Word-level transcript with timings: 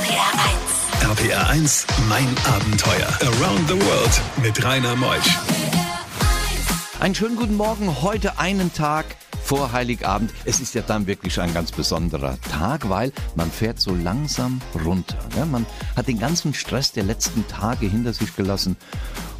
RPR 0.00 1.12
1. 1.12 1.18
RPR 1.18 1.50
1, 1.50 1.86
mein 2.08 2.26
Abenteuer. 2.46 3.06
Around 3.20 3.68
the 3.68 3.74
World 3.74 4.22
mit 4.42 4.64
Rainer 4.64 4.96
Meusch. 4.96 5.38
Einen 7.00 7.14
schönen 7.14 7.36
guten 7.36 7.54
Morgen. 7.54 8.00
Heute 8.00 8.38
einen 8.38 8.72
Tag 8.72 9.04
vor 9.44 9.72
Heiligabend. 9.72 10.32
Es 10.46 10.60
ist 10.60 10.74
ja 10.74 10.80
dann 10.80 11.06
wirklich 11.06 11.38
ein 11.38 11.52
ganz 11.52 11.70
besonderer 11.70 12.38
Tag, 12.50 12.88
weil 12.88 13.12
man 13.34 13.50
fährt 13.50 13.78
so 13.78 13.94
langsam 13.94 14.62
runter. 14.86 15.18
Ja? 15.36 15.44
Man 15.44 15.66
hat 15.96 16.08
den 16.08 16.18
ganzen 16.18 16.54
Stress 16.54 16.92
der 16.92 17.04
letzten 17.04 17.46
Tage 17.46 17.86
hinter 17.86 18.14
sich 18.14 18.34
gelassen 18.34 18.78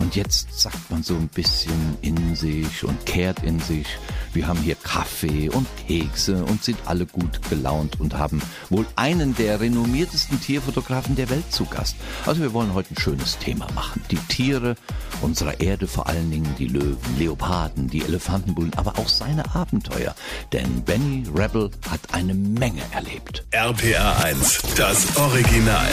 und 0.00 0.16
jetzt 0.16 0.58
sagt 0.58 0.90
man 0.90 1.02
so 1.02 1.14
ein 1.14 1.28
bisschen 1.28 1.96
in 2.02 2.34
sich 2.34 2.84
und 2.84 3.06
kehrt 3.06 3.44
in 3.44 3.60
sich. 3.60 3.86
Wir 4.32 4.48
haben 4.48 4.60
hier 4.60 4.74
Kaffee 4.74 5.48
und 5.48 5.66
Kekse 5.86 6.44
und 6.44 6.64
sind 6.64 6.78
alle 6.86 7.06
gut 7.06 7.40
gelaunt 7.48 8.00
und 8.00 8.14
haben 8.14 8.42
wohl 8.70 8.86
einen 8.96 9.36
der 9.36 9.60
renommiertesten 9.60 10.40
Tierfotografen 10.40 11.16
der 11.16 11.30
Welt 11.30 11.52
zu 11.52 11.64
Gast. 11.66 11.96
Also 12.26 12.40
wir 12.40 12.52
wollen 12.52 12.74
heute 12.74 12.94
ein 12.94 13.00
schönes 13.00 13.38
Thema 13.38 13.66
machen. 13.74 14.02
Die 14.10 14.16
Tiere 14.16 14.74
unserer 15.22 15.60
Erde, 15.60 15.86
vor 15.86 16.08
allen 16.08 16.30
Dingen 16.30 16.54
die 16.58 16.68
Löwen, 16.68 16.98
Leoparden, 17.18 17.88
die 17.88 18.02
Elefantenbullen, 18.02 18.74
aber 18.74 18.98
auch 18.98 19.08
seine 19.08 19.54
Abenteuer. 19.54 20.14
Denn 20.52 20.82
Benny 20.82 21.24
Rebel 21.36 21.70
hat 21.90 22.00
eine 22.12 22.34
Menge 22.34 22.82
erlebt. 22.92 23.44
RPR 23.50 24.24
1, 24.24 24.62
das 24.76 25.16
Original. 25.16 25.88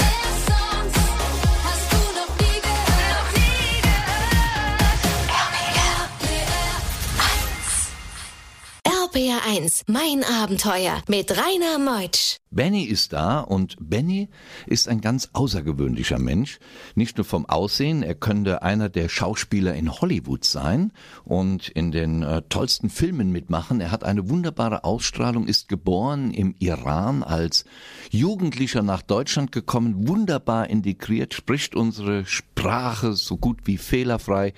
1, 9.57 9.83
mein 9.87 10.23
Abenteuer 10.23 11.01
mit 11.07 11.31
Rainer 11.31 11.79
Meutsch. 11.79 12.37
Benny 12.49 12.83
ist 12.83 13.13
da 13.13 13.39
und 13.39 13.75
Benny 13.79 14.29
ist 14.65 14.87
ein 14.87 15.01
ganz 15.01 15.29
außergewöhnlicher 15.33 16.17
Mensch. 16.17 16.59
Nicht 16.95 17.17
nur 17.17 17.25
vom 17.25 17.45
Aussehen, 17.45 18.03
er 18.03 18.15
könnte 18.15 18.61
einer 18.61 18.89
der 18.89 19.09
Schauspieler 19.09 19.73
in 19.73 19.91
Hollywood 19.91 20.45
sein 20.45 20.91
und 21.25 21.67
in 21.67 21.91
den 21.91 22.23
äh, 22.23 22.41
tollsten 22.49 22.89
Filmen 22.89 23.31
mitmachen. 23.31 23.81
Er 23.81 23.91
hat 23.91 24.03
eine 24.03 24.29
wunderbare 24.29 24.83
Ausstrahlung, 24.83 25.47
ist 25.47 25.67
geboren 25.67 26.31
im 26.31 26.55
Iran 26.59 27.23
als 27.23 27.65
Jugendlicher 28.11 28.81
nach 28.81 29.01
Deutschland 29.01 29.51
gekommen, 29.51 30.07
wunderbar 30.07 30.69
integriert, 30.69 31.33
spricht 31.33 31.75
unsere 31.75 32.25
Sprache 32.25 33.13
so 33.13 33.37
gut 33.37 33.59
wie 33.65 33.77
fehlerfrei 33.77 34.53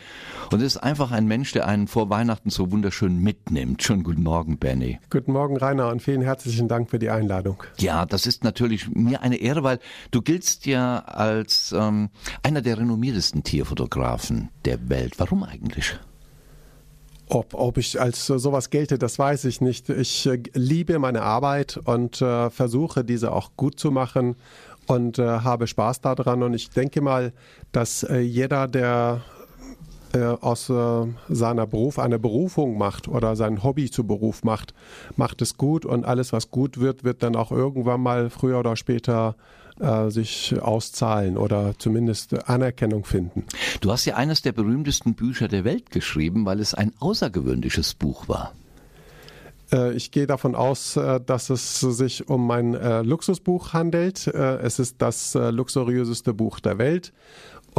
und 0.52 0.62
ist 0.62 0.78
einfach 0.78 1.12
ein 1.12 1.26
Mensch, 1.26 1.52
der 1.54 1.68
einen 1.68 1.88
vor 1.88 2.10
Weihnachten 2.10 2.50
so 2.50 2.72
wunderschön 2.72 3.18
mitnimmt. 3.18 3.82
Schönen 3.82 4.04
guten 4.04 4.24
Morgen, 4.24 4.58
Benny. 4.58 5.00
Guten 5.10 5.34
Morgen, 5.34 5.58
Rainer, 5.58 5.90
und 5.90 6.02
vielen 6.02 6.22
herzlichen 6.22 6.68
Dank 6.68 6.90
für 6.90 7.00
die 7.00 7.10
Einladung. 7.10 7.64
Ja, 7.80 8.06
das 8.06 8.26
ist 8.26 8.44
natürlich 8.44 8.90
mir 8.90 9.22
eine 9.22 9.38
Ehre, 9.38 9.64
weil 9.64 9.80
du 10.12 10.22
giltst 10.22 10.66
ja 10.66 11.00
als 11.00 11.72
ähm, 11.72 12.10
einer 12.44 12.62
der 12.62 12.78
renommiertesten 12.78 13.44
Tierfotografen 13.44 14.50
der 14.66 14.90
Welt. 14.90 15.14
Warum 15.18 15.44
eigentlich? 15.44 15.98
Ob, 17.30 17.54
ob 17.54 17.78
ich 17.78 18.02
als 18.02 18.26
sowas 18.26 18.70
gelte, 18.70 18.98
das 18.98 19.20
weiß 19.20 19.46
ich 19.46 19.62
nicht. 19.62 19.90
Ich 19.90 20.26
äh, 20.26 20.42
liebe 20.54 21.00
meine 21.00 21.22
Arbeit 21.22 21.78
und 21.78 22.22
äh, 22.22 22.50
versuche 22.50 23.06
diese 23.06 23.32
auch 23.32 23.52
gut 23.56 23.80
zu 23.80 23.92
machen 23.92 24.36
und 24.88 25.20
äh, 25.20 25.24
habe 25.24 25.68
Spaß 25.68 26.02
daran. 26.02 26.44
Und 26.44 26.56
ich 26.56 26.72
denke 26.72 27.02
mal, 27.02 27.32
dass 27.72 28.04
äh, 28.04 28.20
jeder, 28.20 28.68
der 28.68 29.22
äh, 30.14 30.24
aus 30.24 30.70
äh, 30.70 31.06
seiner 31.28 31.68
Beruf 31.68 32.00
eine 32.00 32.18
Berufung 32.18 32.80
macht 32.80 33.08
oder 33.08 33.36
sein 33.36 33.64
Hobby 33.64 33.92
zu 33.92 34.06
Beruf 34.06 34.44
macht, 34.44 34.74
macht 35.18 35.42
es 35.42 35.56
gut 35.56 35.86
und 35.86 36.04
alles, 36.04 36.34
was 36.34 36.50
gut 36.50 36.80
wird, 36.80 37.04
wird 37.04 37.22
dann 37.22 37.36
auch 37.36 37.52
irgendwann 37.52 38.02
mal 38.02 38.32
früher 38.32 38.60
oder 38.60 38.76
später 38.76 39.36
äh, 39.80 40.10
sich 40.10 40.60
auszahlen 40.60 41.38
oder 41.38 41.74
zumindest 41.78 42.50
Anerkennung 42.50 43.06
finden. 43.06 43.46
Du 43.82 43.92
hast 43.92 44.06
ja 44.06 44.16
eines 44.16 44.42
der 44.42 44.52
berühmtesten 44.52 45.14
Bücher 45.14 45.48
der 45.48 45.64
Welt 45.64 45.92
geschrieben, 45.92 46.46
weil 46.46 46.60
es 46.60 46.74
ein 46.74 46.92
außergewöhnliches 47.00 47.94
Buch 47.94 48.28
war. 48.28 48.54
Äh, 49.72 49.94
ich 49.94 50.10
gehe 50.10 50.26
davon 50.26 50.56
aus, 50.56 50.98
äh, 50.98 51.22
dass 51.24 51.52
es 51.52 51.82
sich 51.82 52.28
um 52.30 52.48
mein 52.48 52.74
Luxusbuch 53.06 53.74
handelt. 53.74 54.26
Es 54.26 54.80
ist 54.80 54.96
das 55.04 55.36
luxuriöseste 55.36 56.34
Buch 56.34 56.60
der 56.60 56.80
Welt 56.80 57.14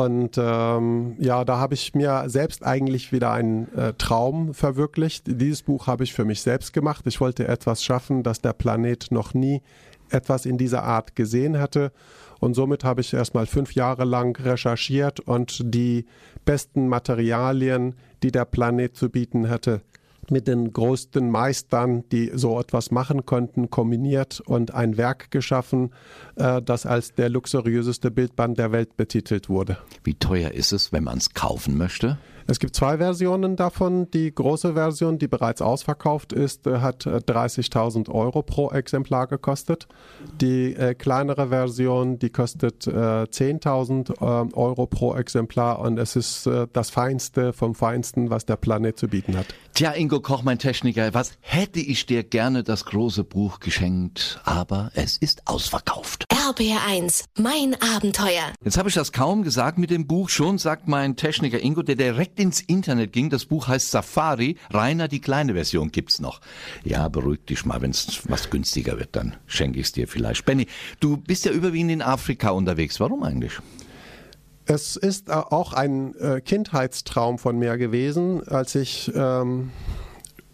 und 0.01 0.39
ähm, 0.39 1.15
ja, 1.19 1.45
da 1.45 1.59
habe 1.59 1.75
ich 1.75 1.95
mir 1.95 2.25
selbst 2.27 2.65
eigentlich 2.65 3.13
wieder 3.13 3.33
einen 3.33 3.71
äh, 3.77 3.93
Traum 3.99 4.55
verwirklicht. 4.55 5.25
Dieses 5.27 5.63
Buch 5.63 5.89
habe 5.89 6.05
ich 6.05 6.15
für 6.15 6.25
mich 6.25 6.41
selbst 6.41 6.73
gemacht. 6.73 7.07
Ich 7.07 7.21
wollte 7.21 7.47
etwas 7.47 7.85
schaffen, 7.85 8.23
das 8.23 8.41
der 8.41 8.55
Planet 8.55 9.09
noch 9.11 9.35
nie 9.35 9.61
etwas 10.09 10.47
in 10.47 10.57
dieser 10.57 10.85
Art 10.85 11.17
gesehen 11.17 11.59
hatte. 11.59 11.93
Und 12.39 12.55
somit 12.55 12.83
habe 12.83 13.03
ich 13.03 13.13
erstmal 13.13 13.45
fünf 13.45 13.75
Jahre 13.75 14.05
lang 14.05 14.43
recherchiert 14.43 15.21
und 15.21 15.61
die 15.63 16.07
besten 16.47 16.89
Materialien, 16.89 17.95
die 18.23 18.33
der 18.33 18.47
Planet 18.47 18.97
zu 18.97 19.11
bieten 19.11 19.51
hatte, 19.51 19.83
mit 20.31 20.49
den 20.49 20.73
größten 20.73 21.31
Meistern, 21.31 22.05
die 22.11 22.31
so 22.35 22.59
etwas 22.61 22.91
machen 22.91 23.27
konnten, 23.27 23.71
kombiniert 23.71 24.41
und 24.41 24.75
ein 24.75 24.97
Werk 24.97 25.31
geschaffen, 25.31 25.91
äh, 26.37 26.63
das 26.63 26.87
als 26.87 27.15
der 27.15 27.29
luxuriöseste 27.29 28.11
Bildband 28.11 28.59
der 28.59 28.73
Welt 28.73 28.97
betitelt 28.97 29.49
wurde. 29.49 29.79
Wie 30.05 30.15
teuer 30.15 30.53
ist 30.53 30.73
es, 30.73 30.93
wenn 30.93 31.05
man 31.05 31.19
es 31.19 31.35
kaufen 31.35 31.77
möchte? 31.77 32.19
Es 32.51 32.59
gibt 32.59 32.75
zwei 32.75 32.99
Versionen 32.99 33.55
davon. 33.55 34.11
Die 34.11 34.35
große 34.35 34.75
Version, 34.75 35.21
die 35.21 35.29
bereits 35.29 35.63
ausverkauft 35.63 36.33
ist, 36.33 36.67
äh, 36.67 36.79
hat 36.79 37.07
30.000 37.07 38.09
äh, 38.09 38.13
Euro 38.13 38.43
pro 38.43 38.73
Exemplar 38.73 39.29
gekostet. 39.29 39.87
Die 40.41 40.75
äh, 40.75 40.95
kleinere 40.95 41.51
Version, 41.51 42.19
die 42.19 42.31
kostet 42.31 42.89
äh, 42.89 42.91
10.000 42.91 44.11
äh, 44.21 44.55
Euro 44.55 44.87
pro 44.87 45.15
Exemplar 45.15 45.79
und 45.79 45.97
es 45.99 46.17
ist 46.17 46.47
äh, 46.49 46.67
das 46.73 46.91
Feinste 46.91 47.53
vom 47.53 47.77
Feinsten, 47.77 48.31
was 48.31 48.47
der 48.47 48.57
Planet 48.57 48.99
zu 48.99 49.07
bieten 49.07 49.37
hat. 49.37 49.47
Tja, 49.75 49.93
Ingo 49.93 50.19
Koch, 50.21 50.43
mein 50.43 50.59
Techniker, 50.59 51.15
was 51.15 51.35
hätte 51.39 51.79
ich 51.79 52.05
dir 52.07 52.25
gerne 52.25 52.65
das 52.65 52.85
große 52.85 53.23
Buch 53.23 53.61
geschenkt, 53.61 54.41
aber 54.45 54.91
es 54.95 55.17
ist 55.17 55.47
ausverkauft. 55.47 56.25
RBR1, 56.33 57.27
mein 57.39 57.77
Abenteuer. 57.95 58.53
Jetzt 58.65 58.77
habe 58.77 58.89
ich 58.89 58.95
das 58.97 59.13
kaum 59.13 59.45
gesagt 59.45 59.79
mit 59.79 59.91
dem 59.91 60.09
Buch. 60.09 60.29
Schon 60.29 60.59
sagt 60.59 60.89
mein 60.89 61.15
Techniker 61.15 61.63
Ingo, 61.63 61.83
der 61.83 61.95
direkt 61.95 62.40
ins 62.41 62.63
Internet 62.63 63.13
ging, 63.13 63.29
das 63.29 63.45
Buch 63.45 63.69
heißt 63.69 63.91
Safari. 63.91 64.57
Rainer, 64.73 65.09
die 65.09 65.21
kleine 65.21 65.53
Version 65.53 65.93
gibt's 65.93 66.21
noch. 66.21 66.41
Ja, 66.85 67.09
beruhig 67.09 67.45
dich 67.45 67.67
mal, 67.67 67.83
wenn 67.83 67.91
es 67.91 68.23
was 68.29 68.49
günstiger 68.49 68.99
wird, 68.99 69.15
dann 69.15 69.37
schenke 69.47 69.79
ich 69.79 69.87
es 69.87 69.93
dir 69.93 70.09
vielleicht. 70.09 70.47
Benny, 70.47 70.67
du 71.01 71.19
bist 71.19 71.45
ja 71.45 71.53
überwiegend 71.53 71.93
in 71.93 72.03
Afrika 72.03 72.51
unterwegs. 72.51 72.99
Warum 72.99 73.23
eigentlich? 73.23 73.59
Es 74.65 74.97
ist 74.97 75.29
äh, 75.29 75.33
auch 75.33 75.75
ein 75.75 76.15
äh, 76.17 76.41
Kindheitstraum 76.41 77.39
von 77.39 77.59
mir 77.59 77.77
gewesen, 77.77 78.47
als 78.49 78.75
ich 78.75 79.13
ähm, 79.15 79.71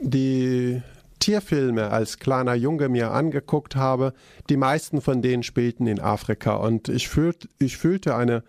die 0.01 0.83
Tierfilme 1.21 1.91
als 1.91 2.19
kleiner 2.19 2.55
Junge 2.55 2.89
mir 2.89 3.13
angeguckt 3.13 3.77
habe. 3.77 4.13
Die 4.51 4.57
meisten 4.57 5.01
von 5.01 5.23
denen 5.23 5.45
spielten 5.45 5.87
in 5.87 6.01
Afrika 6.01 6.57
und 6.57 6.89
ich, 6.89 7.09
fühlt, 7.09 7.49
ich 7.61 7.77
fühlte 7.77 8.17
eine 8.17 8.43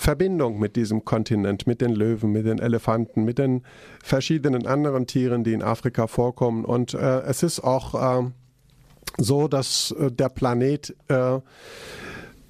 Verbindung 0.00 0.58
mit 0.58 0.76
diesem 0.76 1.04
Kontinent, 1.04 1.66
mit 1.66 1.82
den 1.82 1.94
Löwen, 1.94 2.32
mit 2.32 2.46
den 2.46 2.58
Elefanten, 2.58 3.22
mit 3.22 3.38
den 3.38 3.64
verschiedenen 4.02 4.66
anderen 4.66 5.06
Tieren, 5.06 5.44
die 5.44 5.52
in 5.52 5.62
Afrika 5.62 6.06
vorkommen. 6.06 6.64
Und 6.64 6.94
äh, 6.94 7.20
es 7.20 7.42
ist 7.42 7.60
auch 7.60 8.22
äh, 8.22 8.30
so, 9.18 9.46
dass 9.46 9.90
äh, 9.90 10.10
der 10.10 10.30
Planet 10.30 10.96
äh, 11.08 11.40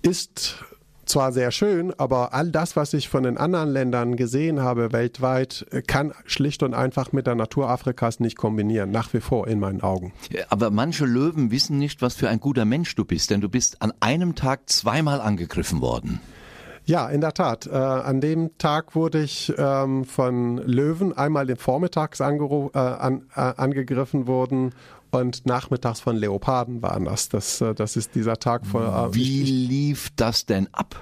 ist 0.02 0.64
zwar 1.06 1.32
sehr 1.32 1.50
schön, 1.50 1.92
aber 1.98 2.34
all 2.34 2.52
das, 2.52 2.76
was 2.76 2.94
ich 2.94 3.08
von 3.08 3.24
den 3.24 3.36
anderen 3.36 3.70
Ländern 3.70 4.14
gesehen 4.14 4.60
habe 4.60 4.92
weltweit, 4.92 5.66
kann 5.88 6.12
schlicht 6.26 6.62
und 6.62 6.72
einfach 6.72 7.10
mit 7.10 7.26
der 7.26 7.34
Natur 7.34 7.68
Afrikas 7.68 8.20
nicht 8.20 8.36
kombinieren, 8.36 8.92
nach 8.92 9.12
wie 9.12 9.20
vor 9.20 9.48
in 9.48 9.58
meinen 9.58 9.80
Augen. 9.80 10.12
Aber 10.50 10.70
manche 10.70 11.04
Löwen 11.04 11.50
wissen 11.50 11.78
nicht, 11.78 12.00
was 12.00 12.14
für 12.14 12.28
ein 12.28 12.38
guter 12.38 12.64
Mensch 12.64 12.94
du 12.94 13.04
bist, 13.04 13.30
denn 13.30 13.40
du 13.40 13.48
bist 13.48 13.82
an 13.82 13.92
einem 13.98 14.36
Tag 14.36 14.70
zweimal 14.70 15.20
angegriffen 15.20 15.80
worden. 15.80 16.20
Ja, 16.90 17.08
in 17.08 17.20
der 17.20 17.34
Tat. 17.34 17.68
Äh, 17.68 17.76
an 17.76 18.20
dem 18.20 18.58
Tag 18.58 18.96
wurde 18.96 19.22
ich 19.22 19.52
ähm, 19.56 20.04
von 20.04 20.58
Löwen 20.58 21.16
einmal 21.16 21.46
den 21.46 21.56
Vormittags 21.56 22.18
äh, 22.18 22.24
an, 22.24 23.28
äh, 23.36 23.40
angegriffen 23.40 24.26
worden 24.26 24.74
und 25.12 25.46
nachmittags 25.46 26.00
von 26.00 26.16
Leoparden 26.16 26.82
waren 26.82 27.04
das. 27.04 27.28
Das, 27.28 27.60
äh, 27.60 27.76
das 27.76 27.94
ist 27.94 28.16
dieser 28.16 28.38
Tag 28.38 28.66
vor. 28.66 28.82
Äh, 28.82 29.14
Wie 29.14 29.44
lief 29.44 30.10
das 30.16 30.46
denn 30.46 30.66
ab? 30.72 31.00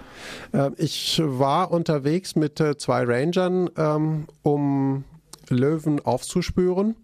Äh, 0.52 0.72
ich 0.76 1.22
war 1.24 1.70
unterwegs 1.70 2.36
mit 2.36 2.62
zwei 2.76 3.04
Rangern, 3.04 3.70
ähm, 3.78 4.26
um 4.42 5.04
Löwen 5.48 6.04
aufzuspüren 6.04 6.96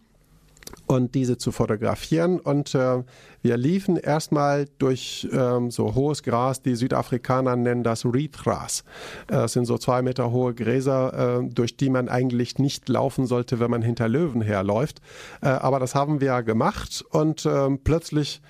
und 0.86 1.14
diese 1.14 1.38
zu 1.38 1.52
fotografieren. 1.52 2.40
Und 2.40 2.74
äh, 2.74 3.02
wir 3.42 3.56
liefen 3.56 3.96
erstmal 3.96 4.66
durch 4.78 5.28
ähm, 5.32 5.70
so 5.70 5.94
hohes 5.94 6.22
Gras, 6.22 6.62
die 6.62 6.74
Südafrikaner 6.74 7.56
nennen 7.56 7.82
das 7.82 8.04
Reedgras. 8.04 8.84
Äh, 9.28 9.32
das 9.32 9.52
sind 9.52 9.64
so 9.64 9.78
zwei 9.78 10.02
Meter 10.02 10.30
hohe 10.30 10.54
Gräser, 10.54 11.40
äh, 11.40 11.48
durch 11.48 11.76
die 11.76 11.90
man 11.90 12.08
eigentlich 12.08 12.58
nicht 12.58 12.88
laufen 12.88 13.26
sollte, 13.26 13.60
wenn 13.60 13.70
man 13.70 13.82
hinter 13.82 14.08
Löwen 14.08 14.42
herläuft. 14.42 15.00
Äh, 15.40 15.48
aber 15.48 15.80
das 15.80 15.94
haben 15.94 16.20
wir 16.20 16.42
gemacht 16.42 17.04
und 17.10 17.46
ähm, 17.46 17.80
plötzlich 17.82 18.42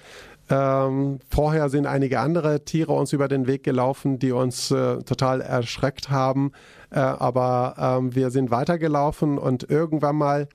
Ähm, 0.50 1.20
vorher 1.30 1.70
sind 1.70 1.86
einige 1.86 2.20
andere 2.20 2.66
Tiere 2.66 2.92
uns 2.92 3.14
über 3.14 3.28
den 3.28 3.46
Weg 3.46 3.62
gelaufen, 3.62 4.18
die 4.18 4.30
uns 4.30 4.70
äh, 4.70 4.98
total 5.02 5.40
erschreckt 5.40 6.10
haben. 6.10 6.52
Äh, 6.90 6.98
aber 6.98 7.76
ähm, 7.78 8.14
wir 8.14 8.28
sind 8.30 8.50
weitergelaufen 8.50 9.38
und 9.38 9.70
irgendwann 9.70 10.16
mal 10.16 10.48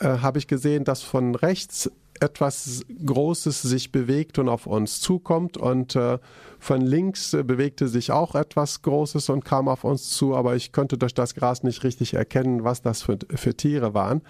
äh, 0.00 0.18
habe 0.18 0.38
ich 0.38 0.46
gesehen, 0.46 0.84
dass 0.84 1.02
von 1.02 1.34
rechts 1.34 1.90
etwas 2.20 2.84
Großes 3.04 3.62
sich 3.62 3.92
bewegt 3.92 4.38
und 4.38 4.48
auf 4.48 4.66
uns 4.66 5.00
zukommt 5.00 5.56
und 5.56 5.96
äh, 5.96 6.18
von 6.58 6.82
links 6.82 7.32
äh, 7.32 7.42
bewegte 7.42 7.88
sich 7.88 8.12
auch 8.12 8.34
etwas 8.34 8.82
Großes 8.82 9.30
und 9.30 9.44
kam 9.44 9.68
auf 9.68 9.84
uns 9.84 10.10
zu, 10.10 10.36
aber 10.36 10.54
ich 10.54 10.72
konnte 10.72 10.98
durch 10.98 11.14
das 11.14 11.34
Gras 11.34 11.62
nicht 11.62 11.82
richtig 11.82 12.14
erkennen, 12.14 12.62
was 12.62 12.82
das 12.82 13.02
für, 13.02 13.18
für 13.34 13.56
Tiere 13.56 13.94
waren. 13.94 14.20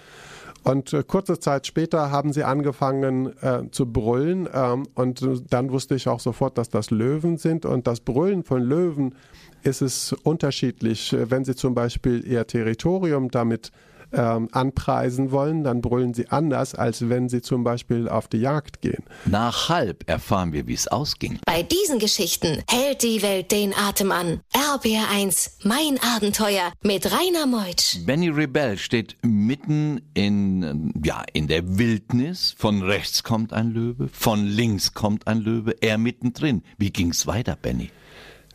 Und 0.62 0.92
äh, 0.92 1.02
kurze 1.02 1.40
Zeit 1.40 1.66
später 1.66 2.10
haben 2.10 2.32
sie 2.32 2.44
angefangen 2.44 3.36
äh, 3.42 3.62
zu 3.70 3.86
brüllen 3.86 4.48
ähm, 4.52 4.86
und 4.94 5.24
dann 5.50 5.72
wusste 5.72 5.94
ich 5.96 6.08
auch 6.08 6.20
sofort, 6.20 6.58
dass 6.58 6.68
das 6.68 6.90
Löwen 6.90 7.38
sind 7.38 7.66
und 7.66 7.86
das 7.86 8.00
Brüllen 8.00 8.44
von 8.44 8.62
Löwen 8.62 9.14
ist 9.62 9.82
es 9.82 10.12
unterschiedlich. 10.12 11.14
Wenn 11.18 11.44
sie 11.44 11.54
zum 11.54 11.74
Beispiel 11.74 12.24
ihr 12.24 12.46
Territorium 12.46 13.30
damit 13.30 13.72
ähm, 14.12 14.48
anpreisen 14.52 15.30
wollen, 15.30 15.64
dann 15.64 15.80
brüllen 15.80 16.14
sie 16.14 16.28
anders, 16.28 16.74
als 16.74 17.08
wenn 17.08 17.28
sie 17.28 17.42
zum 17.42 17.64
Beispiel 17.64 18.08
auf 18.08 18.28
die 18.28 18.38
Jagd 18.38 18.80
gehen. 18.80 19.04
Nach 19.24 19.68
halb 19.68 20.08
erfahren 20.08 20.52
wir, 20.52 20.66
wie 20.66 20.74
es 20.74 20.88
ausging. 20.88 21.38
Bei 21.46 21.62
diesen 21.62 21.98
Geschichten 21.98 22.62
hält 22.68 23.02
die 23.02 23.22
Welt 23.22 23.52
den 23.52 23.74
Atem 23.74 24.12
an. 24.12 24.40
RBR1, 24.52 25.52
mein 25.64 25.98
Abenteuer 26.16 26.72
mit 26.82 27.06
Rainer 27.06 27.46
Meutsch. 27.46 27.98
Benny 28.06 28.28
Rebell 28.28 28.78
steht 28.78 29.16
mitten 29.22 30.00
in, 30.14 30.92
ja, 31.04 31.22
in 31.32 31.48
der 31.48 31.78
Wildnis. 31.78 32.54
Von 32.56 32.82
rechts 32.82 33.22
kommt 33.22 33.52
ein 33.52 33.70
Löwe, 33.70 34.08
von 34.12 34.44
links 34.44 34.94
kommt 34.94 35.26
ein 35.26 35.38
Löwe, 35.38 35.74
er 35.80 35.98
mittendrin. 35.98 36.62
Wie 36.78 36.90
ging's 36.90 37.26
weiter, 37.26 37.56
Benny? 37.60 37.90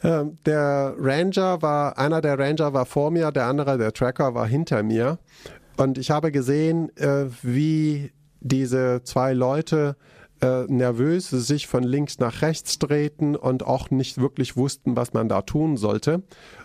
Ähm, 0.04 0.38
der 0.46 0.96
Ranger 0.98 1.62
war, 1.62 1.98
einer 1.98 2.22
der 2.22 2.38
Ranger 2.38 2.74
war 2.74 2.86
vor 2.86 3.12
mir, 3.12 3.32
der 3.32 3.46
andere, 3.46 3.78
der 3.78 3.94
Tracker, 3.94 4.34
war 4.36 4.48
hinter 4.48 4.84
mir. 4.84 5.20
Und 5.78 5.98
ich 5.98 6.12
habe 6.12 6.32
gesehen, 6.32 6.96
äh, 6.98 7.26
wie 7.42 8.12
diese 8.42 9.02
zwei 9.04 9.34
Leute 9.34 9.96
äh, 10.42 10.66
nervös 10.68 11.30
sich 11.30 11.68
von 11.68 11.84
links 11.84 12.20
nach 12.20 12.42
rechts 12.42 12.78
drehten 12.78 13.36
und 13.36 13.66
auch 13.66 13.90
nicht 13.90 14.20
wirklich 14.20 14.58
wussten, 14.58 14.96
was 14.96 15.14
man 15.14 15.30
da 15.30 15.42
tun 15.42 15.78
sollte. 15.78 16.24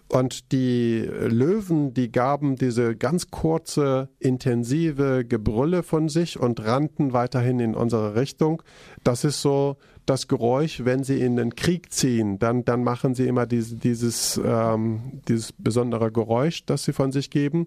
Und 0.08 0.50
die 0.50 1.08
Löwen, 1.08 1.94
die 1.94 2.10
gaben 2.10 2.56
diese 2.56 2.96
ganz 2.96 3.30
kurze, 3.30 4.08
intensive 4.18 5.24
Gebrülle 5.24 5.84
von 5.84 6.08
sich 6.08 6.38
und 6.38 6.64
rannten 6.64 7.12
weiterhin 7.12 7.60
in 7.60 7.74
unsere 7.76 8.16
Richtung. 8.16 8.62
Das 9.04 9.22
ist 9.22 9.40
so 9.40 9.76
das 10.10 10.26
Geräusch, 10.26 10.84
wenn 10.84 11.04
sie 11.04 11.20
in 11.20 11.36
den 11.36 11.54
Krieg 11.54 11.92
ziehen, 11.92 12.40
dann, 12.40 12.64
dann 12.64 12.82
machen 12.82 13.14
sie 13.14 13.28
immer 13.28 13.46
diese, 13.46 13.76
dieses, 13.76 14.40
ähm, 14.44 15.20
dieses 15.28 15.52
besondere 15.52 16.10
Geräusch, 16.10 16.64
das 16.66 16.84
sie 16.84 16.92
von 16.92 17.12
sich 17.12 17.30
geben. 17.30 17.66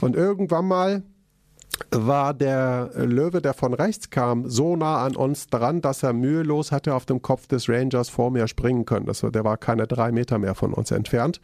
Und 0.00 0.16
irgendwann 0.16 0.66
mal 0.66 1.02
war 1.90 2.34
der 2.34 2.90
Löwe, 2.94 3.40
der 3.40 3.54
von 3.54 3.74
rechts 3.74 4.10
kam, 4.10 4.48
so 4.48 4.76
nah 4.76 5.04
an 5.04 5.16
uns 5.16 5.46
dran, 5.46 5.80
dass 5.80 6.02
er 6.02 6.12
mühelos 6.12 6.72
hatte 6.72 6.94
auf 6.94 7.06
dem 7.06 7.22
Kopf 7.22 7.46
des 7.46 7.68
Rangers 7.68 8.08
vor 8.08 8.30
mir 8.30 8.48
springen 8.48 8.84
können. 8.84 9.06
Das, 9.06 9.20
der 9.20 9.44
war 9.44 9.56
keine 9.56 9.86
drei 9.86 10.12
Meter 10.12 10.38
mehr 10.38 10.54
von 10.54 10.72
uns 10.72 10.90
entfernt. 10.90 11.40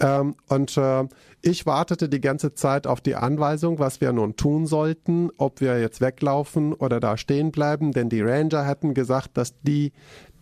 Ähm, 0.00 0.34
und 0.48 0.76
äh, 0.76 1.04
ich 1.42 1.66
wartete 1.66 2.08
die 2.08 2.20
ganze 2.20 2.54
Zeit 2.54 2.86
auf 2.86 3.00
die 3.00 3.14
Anweisung, 3.14 3.78
was 3.78 4.00
wir 4.00 4.12
nun 4.12 4.36
tun 4.36 4.66
sollten, 4.66 5.30
ob 5.36 5.60
wir 5.60 5.80
jetzt 5.80 6.00
weglaufen 6.00 6.74
oder 6.74 7.00
da 7.00 7.16
stehen 7.16 7.50
bleiben, 7.50 7.92
denn 7.92 8.08
die 8.08 8.20
Ranger 8.20 8.66
hatten 8.66 8.94
gesagt, 8.94 9.30
dass 9.34 9.58
die 9.62 9.92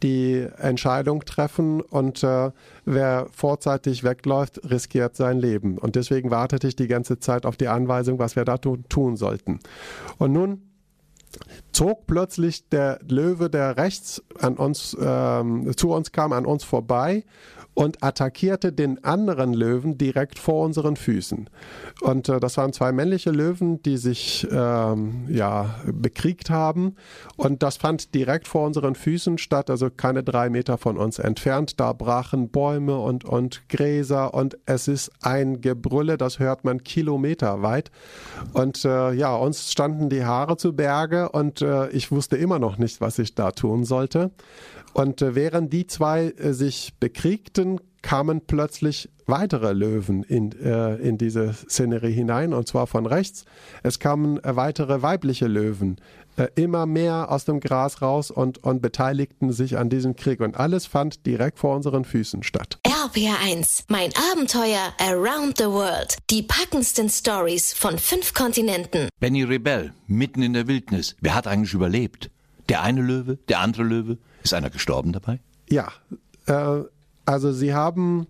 die 0.03 0.47
Entscheidung 0.59 1.25
treffen 1.25 1.81
und 1.81 2.23
äh, 2.23 2.51
wer 2.85 3.27
vorzeitig 3.33 4.05
wegläuft, 4.05 4.61
riskiert 4.71 5.17
sein 5.17 5.39
Leben. 5.39 5.79
Und 5.79 5.97
deswegen 5.97 6.31
wartete 6.31 6.69
ich 6.69 6.77
die 6.77 6.89
ganze 6.89 7.19
Zeit 7.19 7.47
auf 7.47 7.57
die 7.57 7.69
Anweisung, 7.69 8.19
was 8.19 8.37
wir 8.37 8.45
da 8.45 8.59
tun, 8.59 9.17
sollten. 9.17 9.61
Und 10.19 10.33
nun 10.33 10.63
zog 11.73 12.07
plötzlich 12.07 12.69
der 12.69 13.01
Löwe, 13.07 13.51
der 13.51 13.77
rechts 13.77 14.23
an 14.41 14.57
uns 14.57 14.97
ähm, 15.01 15.73
zu 15.77 15.93
uns 15.93 16.13
kam, 16.13 16.33
an 16.33 16.47
uns 16.47 16.65
vorbei 16.65 17.25
und 17.79 18.03
attackierte 18.03 18.73
den 18.73 19.05
anderen 19.05 19.55
Löwen 19.55 19.99
direkt 19.99 20.41
vor 20.41 20.65
unseren 20.65 20.97
Füßen. 20.97 21.49
Und 22.01 22.29
äh, 22.29 22.41
das 22.41 22.57
waren 22.57 22.73
zwei 22.73 22.91
männliche 22.91 23.31
Löwen, 23.31 23.81
die 23.85 23.99
sich 23.99 24.49
ähm, 24.51 25.29
ja 25.29 25.77
bekriegt 25.87 26.51
haben. 26.51 26.97
Und 27.37 27.63
das 27.63 27.77
fand 27.77 28.17
direkt 28.17 28.49
vor 28.49 28.67
unseren 28.67 28.97
Füßen 28.97 29.39
statt, 29.39 29.71
also 29.71 29.91
keine 29.91 30.25
drei 30.25 30.51
Meter 30.51 30.77
von 30.77 30.99
uns 30.99 31.21
entfernt. 31.21 31.79
Da 31.79 31.93
brachen 31.93 32.49
Bäume 32.49 32.99
und, 32.99 33.25
und 33.25 33.69
Gräser 33.69 34.35
und 34.35 34.59
es 34.67 34.89
ist 34.89 35.13
ein 35.23 35.61
Gebrülle, 35.61 36.19
das 36.19 36.41
hört 36.41 36.65
man 36.65 36.83
kilometerweit. 36.83 37.93
Und 38.55 38.85
äh, 38.85 39.13
ja, 39.13 39.37
uns 39.37 39.71
standen 39.71 40.11
die 40.11 40.25
Haare 40.25 40.57
zu 40.57 40.73
Berge 40.75 41.29
und 41.29 41.63
äh, 41.63 41.89
ich 41.91 42.11
wusste 42.11 42.39
immer 42.39 42.59
noch 42.59 42.77
nicht, 42.77 43.01
was 43.01 43.21
ich 43.21 43.37
da 43.37 43.53
tun 43.53 43.85
sollte. 43.85 44.33
Und 44.93 45.23
äh, 45.23 45.35
während 45.35 45.73
die 45.73 45.87
zwei 45.87 46.31
äh, 46.31 46.53
sich 46.53 46.95
bekriegten, 46.99 47.81
kamen 48.03 48.41
plötzlich 48.47 49.09
weitere 49.27 49.73
Löwen 49.73 50.23
in, 50.23 50.53
äh, 50.61 50.97
in 50.97 51.19
diese 51.19 51.53
Szenerie 51.53 52.13
hinein, 52.13 52.55
und 52.55 52.67
zwar 52.67 52.87
von 52.87 53.07
rechts. 53.07 53.45
Es 53.83 53.99
kamen 53.99 54.43
äh, 54.43 54.57
weitere 54.57 55.03
weibliche 55.03 55.47
Löwen, 55.47 55.97
äh, 56.37 56.49
immer 56.55 56.87
mehr 56.87 57.31
aus 57.31 57.45
dem 57.45 57.61
Gras 57.61 58.01
raus 58.01 58.31
und, 58.31 58.65
und 58.65 58.81
beteiligten 58.81 59.53
sich 59.53 59.77
an 59.77 59.91
diesem 59.91 60.17
Krieg. 60.17 60.41
Und 60.41 60.57
alles 60.57 60.87
fand 60.87 61.27
direkt 61.27 61.59
vor 61.59 61.77
unseren 61.77 62.05
Füßen 62.05 62.43
statt. 62.43 62.79
RPR1, 62.85 63.85
mein 63.89 64.11
Abenteuer 64.33 64.93
Around 64.99 65.59
the 65.59 65.65
World. 65.65 66.17
Die 66.31 66.43
packendsten 66.43 67.09
Stories 67.09 67.75
von 67.75 67.99
fünf 67.99 68.35
Kontinenten. 68.35 69.09
Benny 69.21 69.43
Rebell, 69.43 69.93
mitten 70.07 70.43
in 70.43 70.53
der 70.53 70.69
Wildnis. 70.69 71.17
Wer 71.21 71.35
hat 71.35 71.47
eigentlich 71.47 71.75
überlebt? 71.75 72.31
Der 72.69 72.83
eine 72.83 73.03
Löwe, 73.03 73.39
der 73.49 73.61
andere 73.61 73.83
Löwe? 73.83 74.19
Ist 74.43 74.55
einer 74.55 74.71
gestorben 74.71 75.13
dabei? 75.13 75.41
Ja, 75.69 75.93
äh, 76.47 76.83
also 77.27 77.53
sie 77.53 77.75
haben 77.75 78.27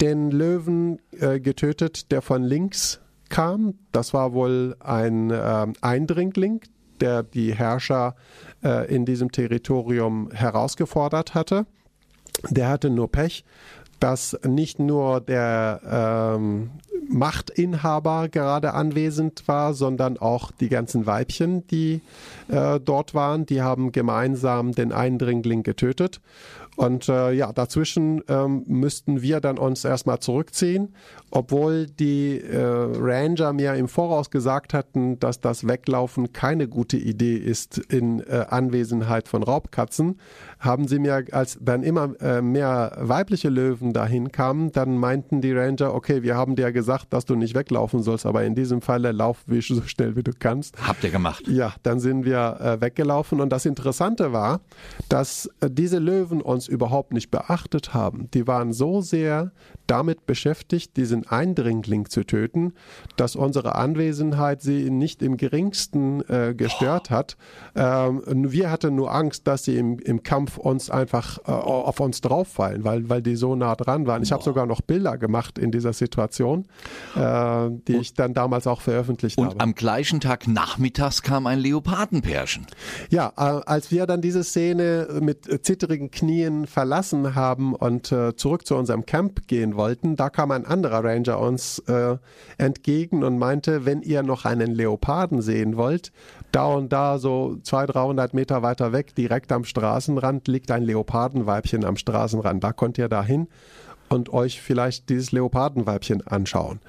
den 0.00 0.30
Löwen 0.30 0.98
äh, 1.12 1.38
getötet, 1.38 2.10
der 2.10 2.22
von 2.22 2.42
links 2.42 3.00
kam. 3.28 3.74
Das 3.92 4.12
war 4.12 4.32
wohl 4.32 4.76
ein 4.80 5.30
äh, 5.30 5.66
Eindringling, 5.80 6.60
der 7.00 7.22
die 7.22 7.54
Herrscher 7.54 8.16
äh, 8.64 8.92
in 8.92 9.04
diesem 9.04 9.30
Territorium 9.30 10.30
herausgefordert 10.32 11.34
hatte. 11.34 11.66
Der 12.50 12.68
hatte 12.68 12.90
nur 12.90 13.10
Pech, 13.10 13.44
dass 14.00 14.38
nicht 14.44 14.78
nur 14.80 15.20
der 15.20 16.34
ähm, 16.36 16.70
Machtinhaber 17.12 18.28
gerade 18.28 18.74
anwesend 18.74 19.46
war, 19.46 19.74
sondern 19.74 20.18
auch 20.18 20.50
die 20.50 20.68
ganzen 20.68 21.06
Weibchen, 21.06 21.66
die 21.68 22.00
äh, 22.48 22.80
dort 22.80 23.14
waren. 23.14 23.46
Die 23.46 23.62
haben 23.62 23.92
gemeinsam 23.92 24.72
den 24.72 24.92
Eindringling 24.92 25.62
getötet. 25.62 26.20
Und 26.76 27.08
äh, 27.08 27.32
ja, 27.32 27.52
dazwischen 27.52 28.22
ähm, 28.28 28.64
müssten 28.66 29.20
wir 29.20 29.40
dann 29.40 29.58
uns 29.58 29.84
erstmal 29.84 30.20
zurückziehen, 30.20 30.94
obwohl 31.30 31.86
die 31.86 32.40
äh, 32.40 32.58
Ranger 32.60 33.52
mir 33.52 33.74
im 33.74 33.88
Voraus 33.88 34.30
gesagt 34.30 34.72
hatten, 34.72 35.18
dass 35.20 35.40
das 35.40 35.66
Weglaufen 35.68 36.32
keine 36.32 36.68
gute 36.68 36.96
Idee 36.96 37.36
ist 37.36 37.76
in 37.76 38.20
äh, 38.20 38.46
Anwesenheit 38.48 39.28
von 39.28 39.42
Raubkatzen, 39.42 40.18
haben 40.60 40.88
sie 40.88 40.98
mir, 40.98 41.24
als 41.32 41.58
dann 41.60 41.82
immer 41.82 42.18
äh, 42.20 42.40
mehr 42.40 42.96
weibliche 42.98 43.50
Löwen 43.50 43.92
dahin 43.92 44.32
kamen, 44.32 44.72
dann 44.72 44.96
meinten 44.96 45.42
die 45.42 45.52
Ranger, 45.52 45.94
okay, 45.94 46.22
wir 46.22 46.36
haben 46.36 46.56
dir 46.56 46.72
gesagt, 46.72 47.12
dass 47.12 47.26
du 47.26 47.34
nicht 47.34 47.54
weglaufen 47.54 48.02
sollst, 48.02 48.24
aber 48.24 48.44
in 48.44 48.54
diesem 48.54 48.80
Falle 48.80 49.12
lauf 49.12 49.38
wie 49.46 49.60
so 49.60 49.82
schnell 49.82 50.16
wie 50.16 50.22
du 50.22 50.32
kannst. 50.38 50.76
Habt 50.86 51.04
ihr 51.04 51.10
gemacht? 51.10 51.46
Ja, 51.48 51.74
dann 51.82 52.00
sind 52.00 52.24
wir 52.24 52.58
äh, 52.60 52.80
weggelaufen 52.80 53.40
und 53.42 53.50
das 53.50 53.66
Interessante 53.66 54.32
war, 54.32 54.60
dass 55.10 55.50
äh, 55.60 55.68
diese 55.70 55.98
Löwen 55.98 56.40
uns 56.40 56.61
überhaupt 56.68 57.12
nicht 57.12 57.30
beachtet 57.30 57.94
haben. 57.94 58.28
Die 58.32 58.46
waren 58.46 58.72
so 58.72 59.00
sehr 59.00 59.52
damit 59.86 60.26
beschäftigt, 60.26 60.96
diesen 60.96 61.26
Eindringling 61.26 62.08
zu 62.08 62.24
töten, 62.24 62.72
dass 63.16 63.36
unsere 63.36 63.74
Anwesenheit 63.74 64.62
sie 64.62 64.90
nicht 64.90 65.22
im 65.22 65.36
geringsten 65.36 66.22
äh, 66.28 66.54
gestört 66.54 67.10
hat. 67.10 67.36
Ähm, 67.74 68.22
wir 68.52 68.70
hatten 68.70 68.94
nur 68.94 69.12
Angst, 69.12 69.46
dass 69.46 69.64
sie 69.64 69.76
im, 69.76 69.98
im 69.98 70.22
Kampf 70.22 70.56
uns 70.56 70.90
einfach 70.90 71.38
äh, 71.46 71.50
auf 71.50 72.00
uns 72.00 72.20
drauffallen, 72.20 72.84
weil, 72.84 73.08
weil 73.08 73.22
die 73.22 73.36
so 73.36 73.54
nah 73.56 73.74
dran 73.74 74.06
waren. 74.06 74.22
Ich 74.22 74.32
habe 74.32 74.42
sogar 74.42 74.66
noch 74.66 74.80
Bilder 74.80 75.18
gemacht 75.18 75.58
in 75.58 75.70
dieser 75.70 75.92
Situation, 75.92 76.66
äh, 77.16 77.68
die 77.88 77.96
ich 77.96 78.14
dann 78.14 78.34
damals 78.34 78.66
auch 78.66 78.80
veröffentlicht 78.80 79.38
und 79.38 79.44
habe. 79.44 79.54
Und 79.56 79.62
am 79.62 79.74
gleichen 79.74 80.20
Tag 80.20 80.46
nachmittags 80.46 81.22
kam 81.22 81.46
ein 81.46 81.58
Leopardenpärchen. 81.58 82.66
Ja, 83.10 83.32
äh, 83.36 83.60
als 83.66 83.90
wir 83.90 84.06
dann 84.06 84.20
diese 84.20 84.44
Szene 84.44 85.08
mit 85.20 85.64
zitterigen 85.64 86.10
Knien 86.10 86.51
Stehen 86.52 86.66
verlassen 86.66 87.34
haben 87.34 87.74
und 87.74 88.12
äh, 88.12 88.36
zurück 88.36 88.66
zu 88.66 88.76
unserem 88.76 89.06
Camp 89.06 89.46
gehen 89.46 89.76
wollten, 89.76 90.16
da 90.16 90.28
kam 90.30 90.50
ein 90.50 90.66
anderer 90.66 91.04
Ranger 91.04 91.38
uns 91.38 91.78
äh, 91.80 92.16
entgegen 92.58 93.24
und 93.24 93.38
meinte, 93.38 93.84
wenn 93.84 94.02
ihr 94.02 94.22
noch 94.22 94.44
einen 94.44 94.74
Leoparden 94.74 95.40
sehen 95.40 95.76
wollt, 95.76 96.12
da 96.50 96.66
und 96.66 96.92
da 96.92 97.18
so 97.18 97.56
200, 97.62 97.94
300 97.94 98.34
Meter 98.34 98.62
weiter 98.62 98.92
weg, 98.92 99.14
direkt 99.14 99.52
am 99.52 99.64
Straßenrand, 99.64 100.48
liegt 100.48 100.70
ein 100.70 100.82
Leopardenweibchen 100.82 101.84
am 101.84 101.96
Straßenrand. 101.96 102.62
Da 102.62 102.72
könnt 102.72 102.98
ihr 102.98 103.08
da 103.08 103.22
hin 103.22 103.48
und 104.08 104.32
euch 104.32 104.60
vielleicht 104.60 105.08
dieses 105.08 105.32
Leopardenweibchen 105.32 106.26
anschauen. 106.26 106.80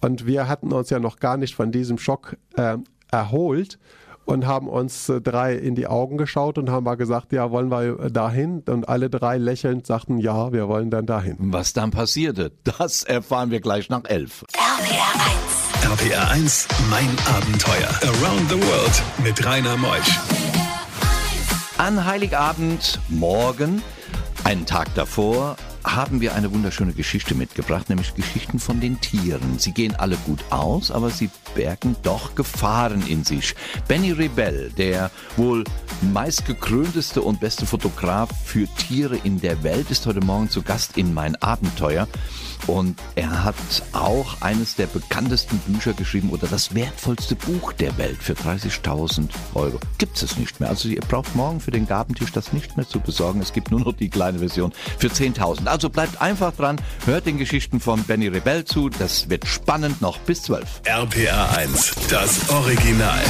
Und 0.00 0.26
wir 0.26 0.48
hatten 0.48 0.72
uns 0.72 0.90
ja 0.90 0.98
noch 0.98 1.18
gar 1.18 1.36
nicht 1.36 1.54
von 1.54 1.70
diesem 1.72 1.98
Schock 1.98 2.36
äh, 2.56 2.76
erholt 3.10 3.78
und 4.24 4.46
haben 4.46 4.68
uns 4.68 5.08
äh, 5.08 5.20
drei 5.20 5.54
in 5.54 5.74
die 5.74 5.86
Augen 5.86 6.16
geschaut 6.16 6.58
und 6.58 6.70
haben 6.70 6.84
mal 6.84 6.96
gesagt, 6.96 7.32
ja, 7.32 7.50
wollen 7.50 7.70
wir 7.70 8.10
dahin? 8.10 8.62
Und 8.68 8.88
alle 8.88 9.10
drei 9.10 9.38
lächelnd 9.38 9.86
sagten, 9.86 10.18
ja, 10.18 10.52
wir 10.52 10.68
wollen 10.68 10.90
dann 10.90 11.06
dahin. 11.06 11.36
Was 11.38 11.72
dann 11.72 11.90
passierte, 11.90 12.52
das 12.64 13.02
erfahren 13.02 13.50
wir 13.50 13.60
gleich 13.60 13.88
nach 13.88 14.04
elf. 14.04 14.44
RPR 14.54 15.90
1. 15.92 16.00
RPR 16.00 16.30
1, 16.30 16.68
mein 16.90 17.08
Abenteuer. 17.36 17.90
Around 18.02 18.50
the 18.50 18.56
World 18.56 19.02
mit 19.22 19.44
Rainer 19.44 19.76
Meusch. 19.76 20.18
An 21.78 22.04
Heiligabend 22.04 23.00
morgen, 23.08 23.82
einen 24.44 24.64
Tag 24.64 24.94
davor, 24.94 25.56
haben 25.84 26.20
wir 26.20 26.34
eine 26.34 26.52
wunderschöne 26.52 26.92
Geschichte 26.92 27.34
mitgebracht, 27.34 27.88
nämlich 27.88 28.14
Geschichten 28.14 28.58
von 28.58 28.80
den 28.80 29.00
Tieren. 29.00 29.58
Sie 29.58 29.72
gehen 29.72 29.94
alle 29.94 30.16
gut 30.16 30.42
aus, 30.50 30.90
aber 30.90 31.10
sie 31.10 31.30
bergen 31.54 31.94
doch 32.02 32.34
Gefahren 32.34 33.06
in 33.06 33.24
sich. 33.24 33.54
Benny 33.86 34.12
Rebell, 34.12 34.70
der 34.76 35.10
wohl 35.36 35.64
meistgekrönteste 36.12 37.22
und 37.22 37.40
beste 37.40 37.66
Fotograf 37.66 38.30
für 38.44 38.66
Tiere 38.66 39.16
in 39.22 39.40
der 39.40 39.62
Welt, 39.62 39.90
ist 39.90 40.06
heute 40.06 40.20
Morgen 40.20 40.48
zu 40.48 40.62
Gast 40.62 40.96
in 40.96 41.12
mein 41.12 41.36
Abenteuer. 41.36 42.08
Und 42.66 42.98
er 43.14 43.44
hat 43.44 43.54
auch 43.92 44.40
eines 44.40 44.76
der 44.76 44.86
bekanntesten 44.86 45.58
Bücher 45.58 45.92
geschrieben 45.92 46.30
oder 46.30 46.46
das 46.46 46.74
wertvollste 46.74 47.34
Buch 47.34 47.72
der 47.72 47.96
Welt 47.98 48.22
für 48.22 48.32
30.000 48.32 49.28
Euro. 49.54 49.78
Gibt 49.98 50.22
es 50.22 50.36
nicht 50.36 50.60
mehr. 50.60 50.70
Also 50.70 50.88
ihr 50.88 51.00
braucht 51.00 51.34
morgen 51.34 51.60
für 51.60 51.70
den 51.70 51.86
Gabentisch 51.86 52.32
das 52.32 52.52
nicht 52.52 52.76
mehr 52.76 52.88
zu 52.88 53.00
besorgen. 53.00 53.40
Es 53.40 53.52
gibt 53.52 53.70
nur 53.70 53.80
noch 53.80 53.92
die 53.92 54.08
kleine 54.08 54.38
Version 54.38 54.72
für 54.98 55.08
10.000. 55.08 55.66
Also 55.66 55.90
bleibt 55.90 56.20
einfach 56.20 56.54
dran, 56.54 56.80
hört 57.06 57.26
den 57.26 57.38
Geschichten 57.38 57.80
von 57.80 58.02
Benny 58.04 58.28
Rebell 58.28 58.64
zu. 58.64 58.88
Das 58.88 59.28
wird 59.28 59.46
spannend 59.46 60.00
noch 60.00 60.18
bis 60.18 60.42
12. 60.42 60.82
RPR 60.84 61.56
1, 61.56 61.94
das 62.08 62.48
Original. 62.50 63.22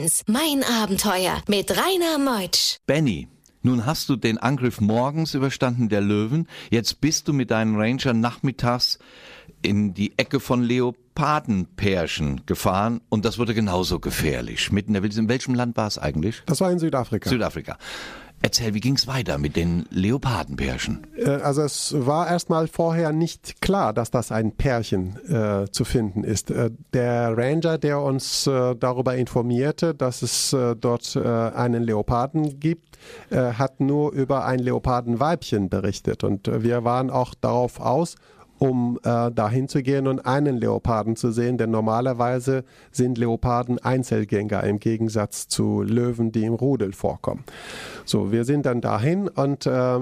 1, 0.00 0.24
mein 0.28 0.62
Abenteuer 0.64 1.42
mit 1.46 1.70
Rainer 1.70 2.18
Meutsch. 2.18 2.78
Benny, 2.86 3.28
nun 3.62 3.84
hast 3.84 4.08
du 4.08 4.16
den 4.16 4.38
Angriff 4.38 4.80
morgens 4.80 5.34
überstanden 5.34 5.90
der 5.90 6.00
Löwen. 6.00 6.48
Jetzt 6.70 7.02
bist 7.02 7.28
du 7.28 7.34
mit 7.34 7.50
deinen 7.50 7.76
Ranger 7.76 8.14
nachmittags 8.14 8.98
in 9.60 9.92
die 9.92 10.16
Ecke 10.16 10.40
von 10.40 10.62
Leopardenpärchen 11.20 12.42
gefahren 12.46 13.00
und 13.10 13.24
das 13.24 13.38
wurde 13.38 13.54
genauso 13.54 14.00
gefährlich. 14.00 14.72
Mitten 14.72 14.90
in 14.90 14.94
der 14.94 15.02
Wildnis. 15.02 15.18
In 15.18 15.28
welchem 15.28 15.54
Land 15.54 15.76
war 15.76 15.86
es 15.86 15.98
eigentlich? 15.98 16.42
Das 16.46 16.60
war 16.60 16.70
in 16.72 16.78
Südafrika. 16.78 17.28
Südafrika. 17.28 17.76
Erzähl, 18.42 18.72
wie 18.72 18.80
ging's 18.80 19.06
weiter 19.06 19.36
mit 19.36 19.54
den 19.54 19.84
Leopardenpärchen? 19.90 21.06
Äh, 21.18 21.28
Also 21.28 21.60
es 21.60 21.94
war 21.94 22.26
erstmal 22.26 22.68
vorher 22.68 23.12
nicht 23.12 23.60
klar, 23.60 23.92
dass 23.92 24.10
das 24.10 24.32
ein 24.32 24.52
Pärchen 24.52 25.18
äh, 25.28 25.70
zu 25.70 25.84
finden 25.84 26.24
ist. 26.24 26.50
Äh, 26.50 26.70
der 26.94 27.36
Ranger, 27.36 27.76
der 27.76 28.00
uns 28.00 28.46
äh, 28.46 28.74
darüber 28.76 29.14
informierte, 29.14 29.94
dass 29.94 30.22
es 30.22 30.54
äh, 30.54 30.74
dort 30.74 31.16
äh, 31.16 31.20
einen 31.20 31.82
Leoparden 31.82 32.58
gibt, 32.60 32.86
hat 33.30 33.80
nur 33.80 34.12
über 34.12 34.44
ein 34.44 34.58
Leopardenweibchen 34.58 35.70
berichtet. 35.70 36.22
Und 36.22 36.50
wir 36.62 36.84
waren 36.84 37.08
auch 37.08 37.34
darauf 37.34 37.80
aus, 37.80 38.16
um 38.60 39.00
äh, 39.04 39.30
dahin 39.32 39.68
zu 39.68 39.82
gehen 39.82 40.06
und 40.06 40.26
einen 40.26 40.58
Leoparden 40.58 41.16
zu 41.16 41.32
sehen, 41.32 41.56
denn 41.56 41.70
normalerweise 41.70 42.64
sind 42.92 43.16
Leoparden 43.16 43.78
Einzelgänger 43.78 44.62
im 44.64 44.78
Gegensatz 44.78 45.48
zu 45.48 45.82
Löwen, 45.82 46.30
die 46.30 46.44
im 46.44 46.52
Rudel 46.54 46.92
vorkommen. 46.92 47.42
So, 48.04 48.32
wir 48.32 48.44
sind 48.44 48.66
dann 48.66 48.82
dahin 48.82 49.28
und 49.28 49.64
äh, 49.64 50.00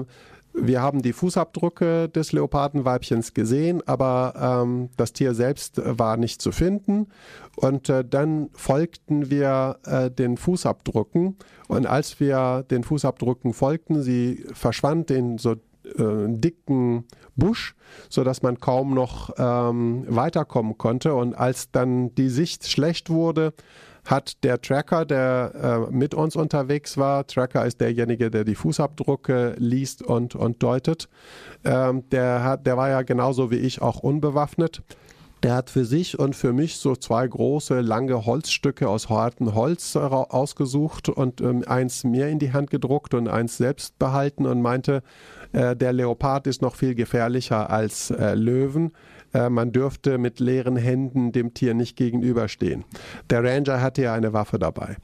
wir 0.53 0.81
haben 0.81 1.01
die 1.01 1.13
Fußabdrücke 1.13 2.09
des 2.09 2.33
Leopardenweibchens 2.33 3.33
gesehen, 3.33 3.81
aber 3.85 4.33
ähm, 4.65 4.89
das 4.97 5.13
Tier 5.13 5.33
selbst 5.33 5.81
war 5.83 6.17
nicht 6.17 6.41
zu 6.41 6.51
finden. 6.51 7.07
Und 7.55 7.87
äh, 7.87 8.03
dann 8.03 8.49
folgten 8.53 9.29
wir 9.29 9.77
äh, 9.85 10.11
den 10.11 10.35
Fußabdrücken. 10.35 11.37
Und 11.69 11.85
als 11.85 12.19
wir 12.19 12.65
den 12.69 12.83
Fußabdrücken 12.83 13.53
folgten, 13.53 14.01
sie 14.01 14.43
verschwand 14.53 15.11
in 15.11 15.37
so 15.37 15.55
äh, 15.97 16.27
dicken 16.27 17.05
Busch, 17.35 17.75
so 18.09 18.23
dass 18.23 18.41
man 18.41 18.59
kaum 18.59 18.93
noch 18.93 19.31
ähm, 19.37 20.05
weiterkommen 20.07 20.77
konnte. 20.77 21.13
Und 21.13 21.33
als 21.33 21.71
dann 21.71 22.13
die 22.15 22.29
Sicht 22.29 22.67
schlecht 22.67 23.09
wurde, 23.09 23.53
hat 24.05 24.43
der 24.43 24.61
Tracker, 24.61 25.05
der 25.05 25.87
äh, 25.89 25.93
mit 25.93 26.13
uns 26.13 26.35
unterwegs 26.35 26.97
war, 26.97 27.27
Tracker 27.27 27.65
ist 27.65 27.79
derjenige, 27.79 28.31
der 28.31 28.43
die 28.43 28.55
Fußabdrücke 28.55 29.55
liest 29.57 30.01
und, 30.01 30.35
und 30.35 30.63
deutet, 30.63 31.09
ähm, 31.63 32.09
der, 32.09 32.43
hat, 32.43 32.65
der 32.65 32.77
war 32.77 32.89
ja 32.89 33.01
genauso 33.03 33.51
wie 33.51 33.57
ich 33.57 33.81
auch 33.81 33.99
unbewaffnet. 33.99 34.81
Der 35.43 35.55
hat 35.55 35.69
für 35.69 35.85
sich 35.85 36.19
und 36.19 36.35
für 36.35 36.51
mich 36.51 36.77
so 36.77 36.97
zwei 36.97 37.25
große, 37.25 37.79
lange 37.79 38.25
Holzstücke 38.25 38.89
aus 38.89 39.07
hartem 39.07 39.55
Holz 39.55 39.95
äh, 39.95 39.99
ausgesucht 39.99 41.07
und 41.07 41.39
ähm, 41.39 41.63
eins 41.65 42.03
mir 42.03 42.27
in 42.27 42.39
die 42.39 42.51
Hand 42.51 42.69
gedruckt 42.71 43.13
und 43.13 43.29
eins 43.29 43.55
selbst 43.55 43.97
behalten 43.99 44.45
und 44.45 44.61
meinte, 44.61 45.01
äh, 45.53 45.77
der 45.77 45.93
Leopard 45.93 46.45
ist 46.45 46.61
noch 46.61 46.75
viel 46.75 46.93
gefährlicher 46.93 47.69
als 47.69 48.11
äh, 48.11 48.35
Löwen. 48.35 48.91
Äh, 49.33 49.49
man 49.49 49.71
dürfte 49.71 50.17
mit 50.17 50.41
leeren 50.41 50.75
Händen 50.75 51.31
dem 51.31 51.53
Tier 51.53 51.73
nicht 51.73 51.95
gegenüberstehen. 51.95 52.83
Der 53.29 53.41
Ranger 53.41 53.81
hatte 53.81 54.01
ja 54.01 54.13
eine 54.13 54.33
Waffe 54.33 54.59
dabei. 54.59 54.97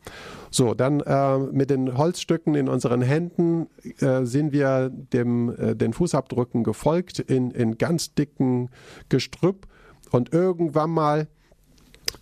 So, 0.51 0.74
dann 0.74 1.00
äh, 1.00 1.38
mit 1.38 1.70
den 1.70 1.98
Holzstücken 1.98 2.56
in 2.56 2.68
unseren 2.68 3.01
Händen 3.01 3.68
äh, 4.00 4.25
sind 4.25 4.51
wir 4.51 4.89
dem, 4.89 5.56
äh, 5.58 5.75
den 5.75 5.94
Fußabdrücken 5.94 6.63
gefolgt 6.63 7.20
in, 7.20 7.51
in 7.51 7.77
ganz 7.77 8.13
dicken 8.13 8.70
Gestrüpp 9.08 9.68
und 10.15 10.34
irgendwann 10.34 10.91
mal 10.91 11.27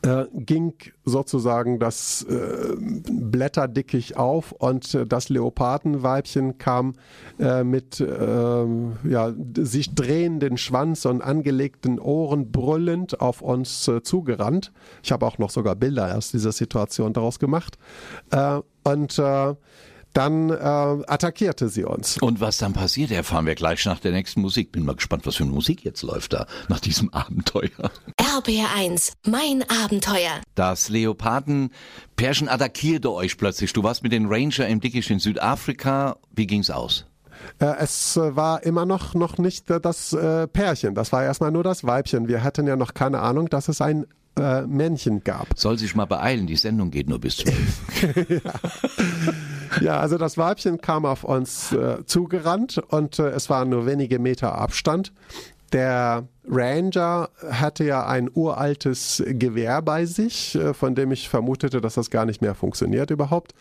äh, 0.02 0.26
ging 0.34 0.74
sozusagen 1.06 1.78
das 1.78 2.24
äh, 2.24 2.76
Blätterdickicht 2.78 4.18
auf 4.18 4.52
und 4.52 4.96
äh, 4.96 5.06
das 5.06 5.30
Leopardenweibchen 5.30 6.58
kam 6.58 6.96
äh, 7.40 7.64
mit 7.64 8.00
äh, 8.00 8.66
ja, 9.08 9.34
sich 9.56 9.94
drehenden 9.94 10.58
Schwanz 10.58 11.06
und 11.06 11.22
angelegten 11.22 12.00
Ohren 12.00 12.52
brüllend 12.52 13.22
auf 13.22 13.42
uns 13.42 13.88
äh, 13.88 14.02
zugerannt. 14.02 14.72
Ich 15.04 15.12
habe 15.12 15.28
auch 15.28 15.38
noch 15.38 15.52
sogar 15.52 15.76
Bilder 15.76 16.18
aus 16.18 16.32
dieser 16.32 16.52
Situation 16.52 17.14
daraus 17.14 17.38
gemacht. 17.38 17.78
Äh, 18.32 18.60
und 18.86 19.22
dann 20.14 20.50
äh, 20.50 20.54
attackierte 20.54 21.70
sie 21.70 21.84
uns. 21.84 22.18
Und 22.20 22.40
was 22.40 22.58
dann 22.58 22.74
passiert, 22.74 23.12
erfahren 23.12 23.46
wir 23.46 23.56
gleich 23.56 23.86
nach 23.86 24.00
der 24.00 24.12
nächsten 24.12 24.42
Musik. 24.42 24.72
Bin 24.72 24.86
mal 24.86 24.96
gespannt, 24.96 25.26
was 25.26 25.36
für 25.36 25.44
eine 25.44 25.52
Musik 25.52 25.84
jetzt 25.84 26.04
läuft 26.04 26.34
da 26.34 26.46
nach 26.70 26.80
diesem 26.80 27.10
Abenteuer. 27.14 27.92
RPR 28.18 28.70
1, 28.76 29.14
mein 29.26 29.64
Abenteuer. 29.84 30.42
Das 30.56 30.90
Leopardenpärchen 30.90 32.48
attackierte 32.48 33.12
euch 33.12 33.38
plötzlich. 33.38 33.74
Du 33.74 33.84
warst 33.84 34.04
mit 34.04 34.12
den 34.12 34.28
Ranger 34.28 34.68
im 34.68 34.80
Dickicht 34.80 35.10
in 35.10 35.20
Südafrika. 35.20 36.18
Wie 36.32 36.48
ging's 36.48 36.70
aus? 36.70 37.06
Äh, 37.60 37.74
es 37.80 38.16
äh, 38.16 38.36
war 38.36 38.64
immer 38.64 38.86
noch, 38.86 39.16
noch 39.16 39.38
nicht 39.38 39.70
äh, 39.70 39.82
das 39.82 40.16
Pärchen. 40.54 40.96
Das 40.96 41.12
war 41.12 41.24
erstmal 41.24 41.52
nur 41.52 41.64
das 41.64 41.84
Weibchen. 41.84 42.28
Wir 42.28 42.44
hatten 42.44 42.68
ja 42.68 42.76
noch 42.76 42.94
keine 42.94 43.20
Ahnung, 43.20 43.50
dass 43.50 43.68
es 43.68 43.82
ein 43.82 44.06
Männchen 44.66 45.24
gab. 45.24 45.48
Soll 45.56 45.78
sich 45.78 45.94
mal 45.94 46.06
beeilen, 46.06 46.48
die 46.48 46.56
Sendung 46.56 46.90
geht 46.90 47.08
nur 47.08 47.20
bis 47.20 47.38
zwölf. 47.38 47.84
Ja, 48.44 48.54
also 49.88 50.18
das 50.18 50.38
Weibchen 50.38 50.80
kam 50.82 51.06
auf 51.06 51.24
uns 51.24 51.72
äh, 51.74 52.06
zugerannt 52.06 52.82
und 52.90 53.20
äh, 53.20 53.30
es 53.30 53.50
waren 53.50 53.70
nur 53.70 53.86
wenige 53.86 54.20
Meter 54.20 54.56
Abstand. 54.56 55.14
Der 55.72 56.28
Ranger 56.48 57.30
hatte 57.50 57.84
ja 57.84 58.06
ein 58.06 58.30
uraltes 58.32 59.24
Gewehr 59.26 59.82
bei 59.82 60.06
sich, 60.06 60.56
äh, 60.56 60.74
von 60.74 60.96
dem 60.96 61.12
ich 61.12 61.30
vermutete, 61.30 61.82
dass 61.82 61.96
das 61.96 62.12
gar 62.12 62.26
nicht 62.26 62.42
mehr 62.42 62.54
funktioniert 62.54 63.10
überhaupt. 63.10 63.54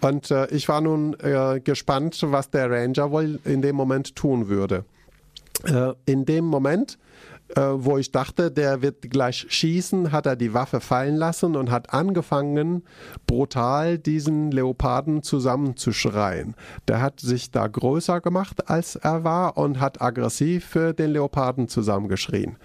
Und 0.00 0.30
äh, 0.30 0.46
ich 0.48 0.68
war 0.68 0.80
nun 0.80 1.18
äh, 1.20 1.60
gespannt, 1.60 2.18
was 2.22 2.50
der 2.50 2.70
Ranger 2.70 3.10
wohl 3.10 3.40
in 3.44 3.62
dem 3.62 3.76
Moment 3.76 4.14
tun 4.14 4.48
würde. 4.48 4.84
Äh, 5.64 5.92
in 6.04 6.26
dem 6.26 6.44
Moment, 6.44 6.98
äh, 7.54 7.60
wo 7.60 7.98
ich 7.98 8.10
dachte, 8.10 8.50
der 8.50 8.82
wird 8.82 9.10
gleich 9.10 9.46
schießen, 9.48 10.10
hat 10.10 10.26
er 10.26 10.36
die 10.36 10.52
Waffe 10.52 10.80
fallen 10.80 11.16
lassen 11.16 11.54
und 11.54 11.70
hat 11.70 11.92
angefangen, 11.92 12.82
brutal 13.26 13.98
diesen 13.98 14.50
Leoparden 14.50 15.22
zusammenzuschreien. 15.22 16.56
Der 16.88 17.00
hat 17.00 17.20
sich 17.20 17.50
da 17.50 17.66
größer 17.66 18.20
gemacht, 18.20 18.68
als 18.68 18.96
er 18.96 19.22
war 19.24 19.56
und 19.56 19.80
hat 19.80 20.02
aggressiv 20.02 20.74
äh, 20.74 20.92
den 20.92 21.10
Leoparden 21.10 21.68
zusammengeschrien. 21.68 22.56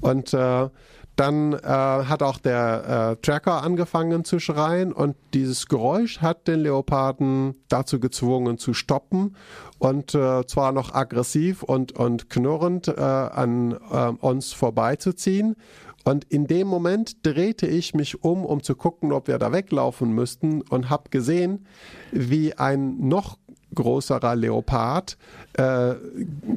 Und 0.00 0.32
äh, 0.32 0.68
Dann 1.16 1.52
äh, 1.52 1.58
hat 1.66 2.22
auch 2.22 2.38
der 2.38 3.10
äh, 3.12 3.16
Tracker 3.20 3.62
angefangen 3.62 4.24
zu 4.24 4.38
schreien 4.38 4.90
und 4.90 5.16
dieses 5.34 5.66
Geräusch 5.66 6.22
hat 6.22 6.48
den 6.48 6.60
Leoparden 6.60 7.56
dazu 7.68 8.00
gezwungen 8.00 8.56
zu 8.56 8.72
stoppen 8.72 9.36
und 9.80 10.14
äh, 10.14 10.46
zwar 10.46 10.72
noch 10.72 10.94
aggressiv 10.94 11.62
und, 11.62 11.92
und 11.92 12.28
knurrend 12.28 12.86
äh, 12.86 13.00
an 13.00 13.72
äh, 13.90 14.12
uns 14.24 14.52
vorbeizuziehen. 14.52 15.56
Und 16.04 16.24
in 16.24 16.46
dem 16.46 16.68
Moment 16.68 17.26
drehte 17.26 17.66
ich 17.66 17.94
mich 17.94 18.22
um, 18.22 18.44
um 18.44 18.62
zu 18.62 18.74
gucken, 18.74 19.10
ob 19.10 19.26
wir 19.26 19.38
da 19.38 19.52
weglaufen 19.52 20.12
müssten 20.12 20.62
und 20.62 20.90
habe 20.90 21.08
gesehen, 21.10 21.66
wie 22.12 22.54
ein 22.54 23.08
noch 23.08 23.38
größerer 23.74 24.36
Leopard 24.36 25.16
äh, 25.54 25.94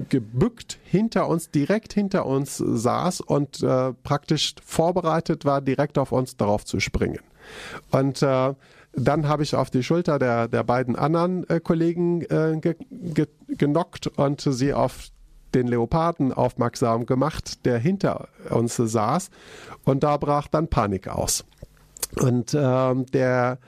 gebückt 0.10 0.80
hinter 0.84 1.28
uns, 1.30 1.50
direkt 1.50 1.94
hinter 1.94 2.26
uns 2.26 2.58
saß 2.58 3.22
und 3.22 3.64
äh, 3.64 3.94
praktisch 4.04 4.56
vorbereitet 4.66 5.46
war, 5.46 5.62
direkt 5.62 5.98
auf 5.98 6.12
uns 6.12 6.36
darauf 6.36 6.66
zu 6.66 6.80
springen. 6.80 7.20
Und 7.92 8.22
äh, 8.22 8.54
dann 8.96 9.28
habe 9.28 9.44
ich 9.44 9.56
auf 9.56 9.70
die 9.70 9.84
Schulter 9.84 10.20
der, 10.20 10.48
der 10.48 10.64
beiden 10.64 10.96
anderen 10.96 11.50
äh, 11.50 11.60
Kollegen 11.60 12.22
äh, 12.22 12.58
ge, 12.60 12.76
ge, 12.90 13.28
genockt 13.48 14.08
und 14.08 14.42
sie 14.42 14.74
auf 14.74 15.10
den 15.56 15.68
Leoparden 15.68 16.34
aufmerksam 16.34 17.06
gemacht, 17.06 17.66
der 17.66 17.78
hinter 17.78 18.28
uns 18.50 18.76
saß. 18.76 19.30
Und 19.84 20.04
da 20.04 20.18
brach 20.18 20.48
dann 20.48 20.68
Panik 20.68 21.08
aus. 21.08 21.46
Und 22.20 22.56
ähm, 22.60 23.06
der 23.08 23.60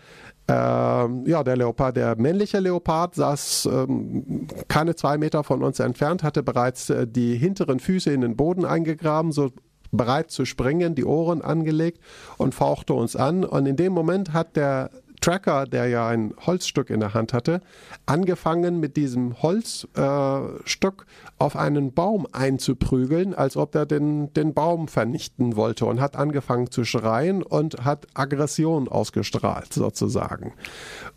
ähm, 0.47 1.25
ja, 1.25 1.43
der 1.43 1.57
Leopard, 1.57 1.97
der 1.97 2.15
männliche 2.17 2.59
Leopard 2.59 3.15
saß 3.15 3.67
ähm, 3.71 4.47
keine 4.67 4.95
zwei 4.95 5.17
Meter 5.17 5.43
von 5.43 5.63
uns 5.63 5.79
entfernt, 5.79 6.21
hatte 6.21 6.43
bereits 6.43 6.91
äh, 6.91 7.07
die 7.07 7.35
hinteren 7.35 7.79
Füße 7.79 8.11
in 8.11 8.21
den 8.21 8.35
Boden 8.35 8.63
eingegraben, 8.63 9.31
so 9.31 9.51
bereit 9.91 10.29
zu 10.29 10.45
springen, 10.45 10.93
die 10.93 11.05
Ohren 11.05 11.41
angelegt 11.41 11.99
und 12.37 12.53
fauchte 12.53 12.93
uns 12.93 13.15
an. 13.15 13.43
Und 13.43 13.65
in 13.65 13.75
dem 13.75 13.93
Moment 13.93 14.33
hat 14.33 14.55
der 14.55 14.91
Tracker, 15.25 15.65
der 15.65 15.87
ja 15.87 16.07
ein 16.07 16.35
Holzstück 16.45 16.91
in 16.91 16.99
der 16.99 17.15
Hand 17.15 17.33
hatte, 17.33 17.61
angefangen 18.05 18.79
mit 18.79 18.95
diesem 18.95 19.41
Holzstück 19.41 19.95
äh, 19.97 21.39
auf 21.39 21.55
einen 21.55 21.93
Baum 21.93 22.27
einzuprügeln, 22.31 23.33
als 23.33 23.57
ob 23.57 23.73
er 23.73 23.87
den, 23.87 24.31
den 24.33 24.53
Baum 24.53 24.87
vernichten 24.87 25.55
wollte 25.55 25.87
und 25.87 25.99
hat 25.99 26.15
angefangen 26.15 26.69
zu 26.69 26.83
schreien 26.83 27.41
und 27.41 27.83
hat 27.83 28.05
Aggression 28.13 28.87
ausgestrahlt 28.87 29.73
sozusagen. 29.73 30.53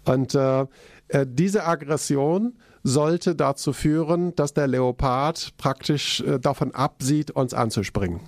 Und 0.07 0.35
äh, 0.35 0.62
äh, 1.09 1.27
diese 1.29 1.67
Aggression 1.67 2.55
sollte 2.83 3.35
dazu 3.35 3.75
führen, 3.75 4.35
dass 4.37 4.55
der 4.55 4.69
Leopard 4.69 5.53
praktisch 5.59 6.23
äh, 6.23 6.38
davon 6.38 6.75
absieht, 6.75 7.33
uns 7.33 7.53
anzuspringen. 7.53 8.21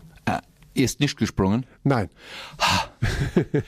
Ihr 0.75 0.85
ist 0.85 1.01
nicht 1.01 1.17
gesprungen. 1.17 1.67
Nein. 1.83 2.11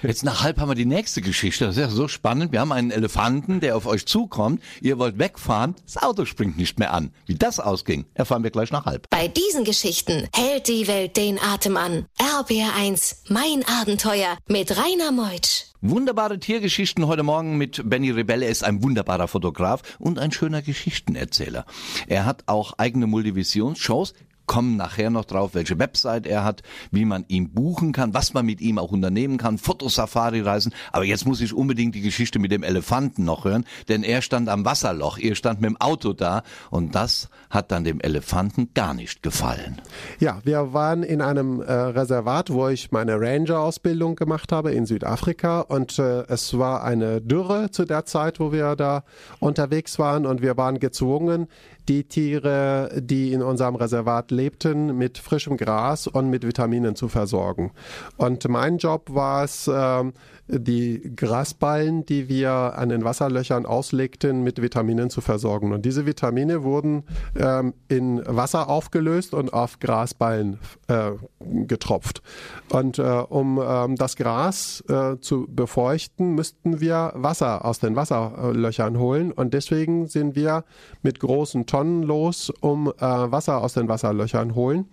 Jetzt 0.02 0.24
nach 0.24 0.42
halb 0.42 0.58
haben 0.58 0.68
wir 0.68 0.74
die 0.74 0.84
nächste 0.84 1.20
Geschichte. 1.20 1.66
Das 1.66 1.76
ist 1.76 1.80
ja 1.80 1.88
so 1.88 2.06
spannend. 2.06 2.52
Wir 2.52 2.60
haben 2.60 2.72
einen 2.72 2.90
Elefanten, 2.90 3.60
der 3.60 3.76
auf 3.76 3.86
euch 3.86 4.06
zukommt. 4.06 4.62
Ihr 4.80 4.98
wollt 4.98 5.18
wegfahren. 5.18 5.74
Das 5.84 6.02
Auto 6.02 6.24
springt 6.24 6.56
nicht 6.56 6.78
mehr 6.78 6.92
an. 6.92 7.12
Wie 7.26 7.34
das 7.34 7.58
ausging, 7.58 8.04
erfahren 8.14 8.44
wir 8.44 8.50
gleich 8.50 8.70
nach 8.70 8.84
halb. 8.84 9.08
Bei 9.10 9.28
diesen 9.28 9.64
Geschichten 9.64 10.28
hält 10.34 10.68
die 10.68 10.86
Welt 10.86 11.16
den 11.16 11.38
Atem 11.40 11.76
an. 11.76 12.06
RBR1, 12.18 13.16
mein 13.28 13.64
Abenteuer 13.66 14.38
mit 14.48 14.76
Rainer 14.76 15.12
Meutsch. 15.12 15.64
Wunderbare 15.84 16.38
Tiergeschichten 16.38 17.08
heute 17.08 17.24
Morgen 17.24 17.58
mit 17.58 17.82
Benny 17.84 18.12
Rebelle. 18.12 18.44
Er 18.44 18.52
ist 18.52 18.62
ein 18.62 18.84
wunderbarer 18.84 19.26
Fotograf 19.26 19.82
und 19.98 20.20
ein 20.20 20.30
schöner 20.30 20.62
Geschichtenerzähler. 20.62 21.66
Er 22.06 22.24
hat 22.24 22.44
auch 22.46 22.74
eigene 22.78 23.08
Multivisionsshows. 23.08 24.14
Kommen 24.52 24.76
nachher 24.76 25.08
noch 25.08 25.24
drauf, 25.24 25.54
welche 25.54 25.78
Website 25.78 26.26
er 26.26 26.44
hat, 26.44 26.62
wie 26.90 27.06
man 27.06 27.24
ihn 27.28 27.54
buchen 27.54 27.92
kann, 27.92 28.12
was 28.12 28.34
man 28.34 28.44
mit 28.44 28.60
ihm 28.60 28.76
auch 28.76 28.92
unternehmen 28.92 29.38
kann, 29.38 29.56
Fotosafari-Reisen. 29.56 30.74
Aber 30.92 31.06
jetzt 31.06 31.24
muss 31.24 31.40
ich 31.40 31.54
unbedingt 31.54 31.94
die 31.94 32.02
Geschichte 32.02 32.38
mit 32.38 32.52
dem 32.52 32.62
Elefanten 32.62 33.24
noch 33.24 33.46
hören, 33.46 33.64
denn 33.88 34.02
er 34.02 34.20
stand 34.20 34.50
am 34.50 34.66
Wasserloch, 34.66 35.16
ihr 35.16 35.36
stand 35.36 35.62
mit 35.62 35.70
dem 35.70 35.80
Auto 35.80 36.12
da 36.12 36.42
und 36.68 36.94
das 36.94 37.30
hat 37.52 37.70
dann 37.70 37.84
dem 37.84 38.00
Elefanten 38.00 38.70
gar 38.74 38.94
nicht 38.94 39.22
gefallen. 39.22 39.80
Ja, 40.18 40.40
wir 40.42 40.72
waren 40.72 41.02
in 41.02 41.20
einem 41.20 41.60
äh, 41.60 41.70
Reservat, 41.70 42.50
wo 42.50 42.68
ich 42.68 42.92
meine 42.92 43.20
Ranger-Ausbildung 43.20 44.16
gemacht 44.16 44.50
habe 44.52 44.72
in 44.72 44.86
Südafrika 44.86 45.60
und 45.60 45.98
äh, 45.98 46.22
es 46.28 46.58
war 46.58 46.82
eine 46.82 47.20
Dürre 47.20 47.70
zu 47.70 47.84
der 47.84 48.06
Zeit, 48.06 48.40
wo 48.40 48.52
wir 48.52 48.74
da 48.74 49.04
unterwegs 49.38 49.98
waren 49.98 50.24
und 50.24 50.40
wir 50.40 50.56
waren 50.56 50.80
gezwungen, 50.80 51.46
die 51.88 52.04
Tiere, 52.04 52.90
die 52.96 53.32
in 53.32 53.42
unserem 53.42 53.74
Reservat 53.74 54.30
lebten, 54.30 54.96
mit 54.96 55.18
frischem 55.18 55.58
Gras 55.58 56.06
und 56.06 56.30
mit 56.30 56.46
Vitaminen 56.46 56.96
zu 56.96 57.08
versorgen. 57.08 57.72
Und 58.16 58.48
mein 58.48 58.78
Job 58.78 59.12
war 59.12 59.44
es, 59.44 59.68
ähm, 59.72 60.14
die 60.52 61.14
Grasballen, 61.16 62.04
die 62.04 62.28
wir 62.28 62.52
an 62.52 62.90
den 62.90 63.04
Wasserlöchern 63.04 63.66
auslegten, 63.66 64.42
mit 64.42 64.60
Vitaminen 64.60 65.10
zu 65.10 65.20
versorgen. 65.20 65.72
Und 65.72 65.84
diese 65.84 66.06
Vitamine 66.06 66.62
wurden 66.62 67.04
ähm, 67.36 67.74
in 67.88 68.22
Wasser 68.26 68.68
aufgelöst 68.68 69.34
und 69.34 69.52
auf 69.52 69.80
Grasballen 69.80 70.58
äh, 70.88 71.12
getropft. 71.40 72.22
Und 72.68 72.98
äh, 72.98 73.02
um 73.02 73.60
ähm, 73.64 73.96
das 73.96 74.16
Gras 74.16 74.84
äh, 74.88 75.18
zu 75.20 75.46
befeuchten, 75.48 76.34
müssten 76.34 76.80
wir 76.80 77.12
Wasser 77.14 77.64
aus 77.64 77.78
den 77.78 77.96
Wasserlöchern 77.96 78.98
holen. 78.98 79.32
Und 79.32 79.54
deswegen 79.54 80.06
sind 80.06 80.36
wir 80.36 80.64
mit 81.02 81.18
großen 81.20 81.66
Tonnen 81.66 82.02
los, 82.02 82.52
um 82.60 82.88
äh, 82.88 82.92
Wasser 83.00 83.62
aus 83.62 83.74
den 83.74 83.88
Wasserlöchern 83.88 84.54
holen. 84.54 84.86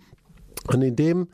Und 0.68 0.82
in 0.82 0.96
dem 0.96 1.28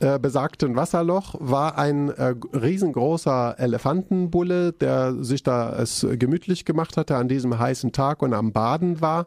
äh, 0.00 0.18
besagten 0.18 0.76
Wasserloch 0.76 1.36
war 1.38 1.78
ein 1.78 2.10
äh, 2.10 2.34
riesengroßer 2.52 3.56
Elefantenbulle, 3.58 4.72
der 4.72 5.14
sich 5.24 5.42
da 5.42 5.74
es 5.80 6.06
gemütlich 6.18 6.64
gemacht 6.64 6.96
hatte 6.96 7.16
an 7.16 7.28
diesem 7.28 7.58
heißen 7.58 7.92
Tag 7.92 8.22
und 8.22 8.34
am 8.34 8.52
Baden 8.52 9.00
war. 9.00 9.26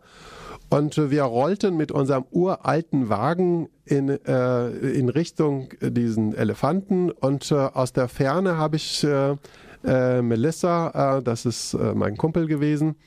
Und 0.69 0.97
wir 1.09 1.23
rollten 1.23 1.75
mit 1.77 1.91
unserem 1.91 2.25
uralten 2.29 3.09
Wagen 3.09 3.69
in, 3.85 4.09
äh, 4.09 4.67
in 4.69 5.09
Richtung 5.09 5.69
diesen 5.81 6.35
Elefanten 6.35 7.09
und 7.09 7.51
äh, 7.51 7.55
aus 7.55 7.91
der 7.91 8.07
Ferne 8.07 8.57
habe 8.57 8.75
ich 8.75 9.03
äh, 9.03 9.35
Melissa, 10.21 11.21
das 11.21 11.45
ist 11.45 11.73
mein 11.95 12.17
Kumpel 12.17 12.47
gewesen, 12.47 12.97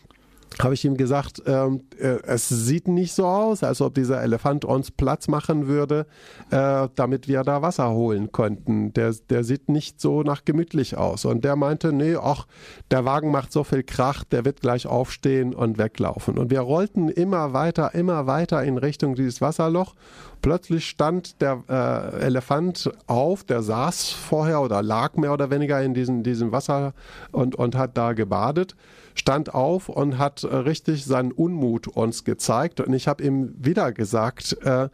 habe 0.60 0.74
ich 0.74 0.84
ihm 0.84 0.96
gesagt, 0.96 1.42
ähm, 1.46 1.82
äh, 1.98 2.18
es 2.24 2.48
sieht 2.48 2.88
nicht 2.88 3.12
so 3.12 3.26
aus, 3.26 3.62
als 3.62 3.80
ob 3.80 3.94
dieser 3.94 4.22
Elefant 4.22 4.64
uns 4.64 4.90
Platz 4.90 5.28
machen 5.28 5.66
würde, 5.66 6.06
äh, 6.50 6.88
damit 6.94 7.28
wir 7.28 7.42
da 7.42 7.62
Wasser 7.62 7.90
holen 7.90 8.32
könnten. 8.32 8.92
Der, 8.92 9.14
der 9.30 9.44
sieht 9.44 9.68
nicht 9.68 10.00
so 10.00 10.22
nach 10.22 10.44
gemütlich 10.44 10.96
aus. 10.96 11.24
Und 11.24 11.44
der 11.44 11.56
meinte, 11.56 11.92
nee, 11.92 12.16
ach, 12.16 12.46
der 12.90 13.04
Wagen 13.04 13.30
macht 13.30 13.52
so 13.52 13.64
viel 13.64 13.82
Krach, 13.82 14.24
der 14.24 14.44
wird 14.44 14.60
gleich 14.60 14.86
aufstehen 14.86 15.54
und 15.54 15.78
weglaufen. 15.78 16.38
Und 16.38 16.50
wir 16.50 16.60
rollten 16.60 17.08
immer 17.08 17.52
weiter, 17.52 17.94
immer 17.94 18.26
weiter 18.26 18.62
in 18.64 18.78
Richtung 18.78 19.14
dieses 19.14 19.40
Wasserloch. 19.40 19.94
Plötzlich 20.42 20.88
stand 20.88 21.40
der 21.40 21.62
äh, 21.68 22.24
Elefant 22.24 22.90
auf, 23.06 23.44
der 23.44 23.62
saß 23.62 24.10
vorher 24.10 24.60
oder 24.60 24.82
lag 24.82 25.14
mehr 25.14 25.32
oder 25.32 25.50
weniger 25.50 25.80
in 25.80 25.94
diesem, 25.94 26.24
diesem 26.24 26.50
Wasser 26.50 26.94
und, 27.30 27.54
und 27.54 27.76
hat 27.76 27.96
da 27.96 28.12
gebadet 28.12 28.74
stand 29.14 29.54
auf 29.54 29.88
und 29.88 30.18
hat 30.18 30.44
äh, 30.44 30.54
richtig 30.54 31.04
seinen 31.04 31.32
Unmut 31.32 31.88
uns 31.88 32.24
gezeigt. 32.24 32.80
Und 32.80 32.92
ich 32.92 33.08
habe 33.08 33.22
ihm 33.22 33.54
wieder 33.58 33.92
gesagt, 33.92 34.56
äh, 34.62 34.88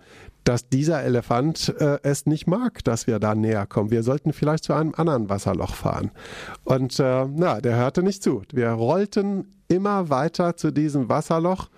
dass 0.44 0.68
dieser 0.68 1.02
Elefant 1.02 1.74
äh, 1.78 1.98
es 2.02 2.24
nicht 2.24 2.46
mag, 2.46 2.83
dass 2.85 3.07
wir 3.07 3.18
da 3.18 3.35
näher 3.35 3.66
kommen. 3.66 3.90
Wir 3.90 4.02
sollten 4.02 4.33
vielleicht 4.33 4.64
zu 4.64 4.72
einem 4.72 4.94
anderen 4.96 5.28
Wasserloch 5.28 5.74
fahren. 5.74 6.11
Und 6.64 6.98
äh, 6.98 7.26
na, 7.26 7.61
der 7.61 7.76
hörte 7.76 8.02
nicht 8.02 8.22
zu. 8.22 8.42
Wir 8.52 8.70
rollten 8.70 9.46
immer 9.68 10.09
weiter 10.09 10.57
zu 10.57 10.70
diesem 10.70 11.09
Wasserloch 11.09 11.68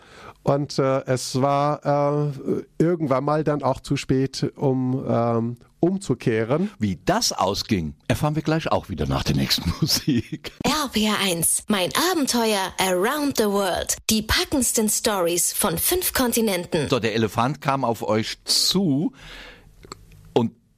und 0.43 0.79
äh, 0.79 1.05
es 1.07 1.41
war 1.41 2.33
äh, 2.35 2.63
irgendwann 2.79 3.25
mal 3.25 3.45
dann 3.45 3.63
auch 3.63 3.81
zu 3.81 3.97
spät, 3.97 4.53
um 4.57 5.05
ähm, 5.09 5.57
umzukehren. 5.81 6.71
Wie 6.79 6.99
das 7.05 7.33
ausging, 7.33 7.95
erfahren 8.09 8.35
wir 8.35 8.43
gleich 8.43 8.71
auch 8.71 8.89
wieder 8.89 9.07
nach 9.07 9.25
der 9.25 9.37
nächsten 9.37 9.73
Musik. 9.81 10.53
RPR1, 10.65 11.65
mein 11.69 11.91
Abenteuer 12.13 12.73
Around 12.79 13.39
the 13.39 13.45
World. 13.45 13.97
Die 14.11 14.23
packendsten 14.23 14.89
Stories 14.89 15.53
von 15.53 15.79
fünf 15.79 16.13
Kontinenten. 16.13 16.89
So, 16.89 17.01
der 17.01 17.15
Elefant 17.15 17.61
kam 17.61 17.85
auf 17.85 18.03
euch 18.03 18.39
zu 18.45 19.13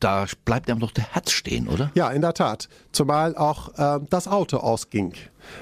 da 0.03 0.27
bleibt 0.45 0.71
einem 0.71 0.81
doch 0.81 0.91
der 0.91 1.15
Herz 1.15 1.31
stehen, 1.31 1.69
oder? 1.69 1.91
Ja, 1.95 2.11
in 2.11 2.23
der 2.23 2.35
Tat. 2.35 2.69
Zumal 2.93 3.37
auch 3.37 3.77
äh, 3.79 4.01
das 4.11 4.29
Auto 4.29 4.59
ausging. 4.59 5.15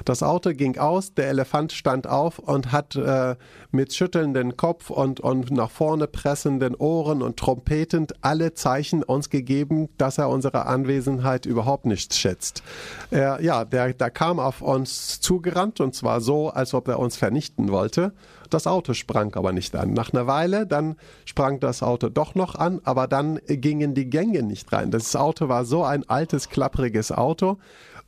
Das 0.04 0.22
Auto 0.22 0.50
ging 0.50 0.78
aus, 0.78 1.14
der 1.14 1.28
Elefant 1.28 1.72
stand 1.72 2.06
auf 2.06 2.38
und 2.38 2.72
hat 2.72 2.96
äh, 2.96 3.36
mit 3.70 3.94
schüttelnden 3.94 4.56
Kopf 4.56 4.90
und, 4.90 5.20
und 5.20 5.50
nach 5.50 5.70
vorne 5.70 6.06
pressenden 6.06 6.74
Ohren 6.74 7.22
und 7.22 7.38
trompetend 7.38 8.14
alle 8.20 8.54
Zeichen 8.54 9.02
uns 9.02 9.30
gegeben, 9.30 9.88
dass 9.96 10.18
er 10.18 10.28
unsere 10.28 10.66
Anwesenheit 10.66 11.46
überhaupt 11.46 11.86
nicht 11.86 12.14
schätzt. 12.14 12.62
Er, 13.10 13.40
ja, 13.42 13.64
der, 13.64 13.94
der 13.94 14.10
kam 14.10 14.38
auf 14.38 14.60
uns 14.62 15.20
zugerannt 15.20 15.80
und 15.80 15.94
zwar 15.94 16.20
so, 16.20 16.50
als 16.50 16.74
ob 16.74 16.88
er 16.88 16.98
uns 16.98 17.16
vernichten 17.16 17.70
wollte. 17.70 18.12
Das 18.50 18.66
Auto 18.66 18.94
sprang 18.94 19.34
aber 19.34 19.52
nicht 19.52 19.74
an. 19.76 19.92
Nach 19.92 20.12
einer 20.12 20.26
Weile, 20.26 20.66
dann 20.66 20.96
sprang 21.24 21.60
das 21.60 21.82
Auto 21.82 22.08
doch 22.08 22.34
noch 22.34 22.54
an, 22.54 22.80
aber 22.84 23.06
dann 23.06 23.40
gingen 23.46 23.94
die 23.94 24.10
Gänge 24.10 24.42
nicht 24.42 24.72
rein. 24.72 24.90
Das 24.90 25.14
Auto 25.16 25.48
war 25.48 25.64
so 25.64 25.84
ein 25.84 26.08
altes, 26.08 26.48
klappriges 26.48 27.12
Auto. 27.12 27.58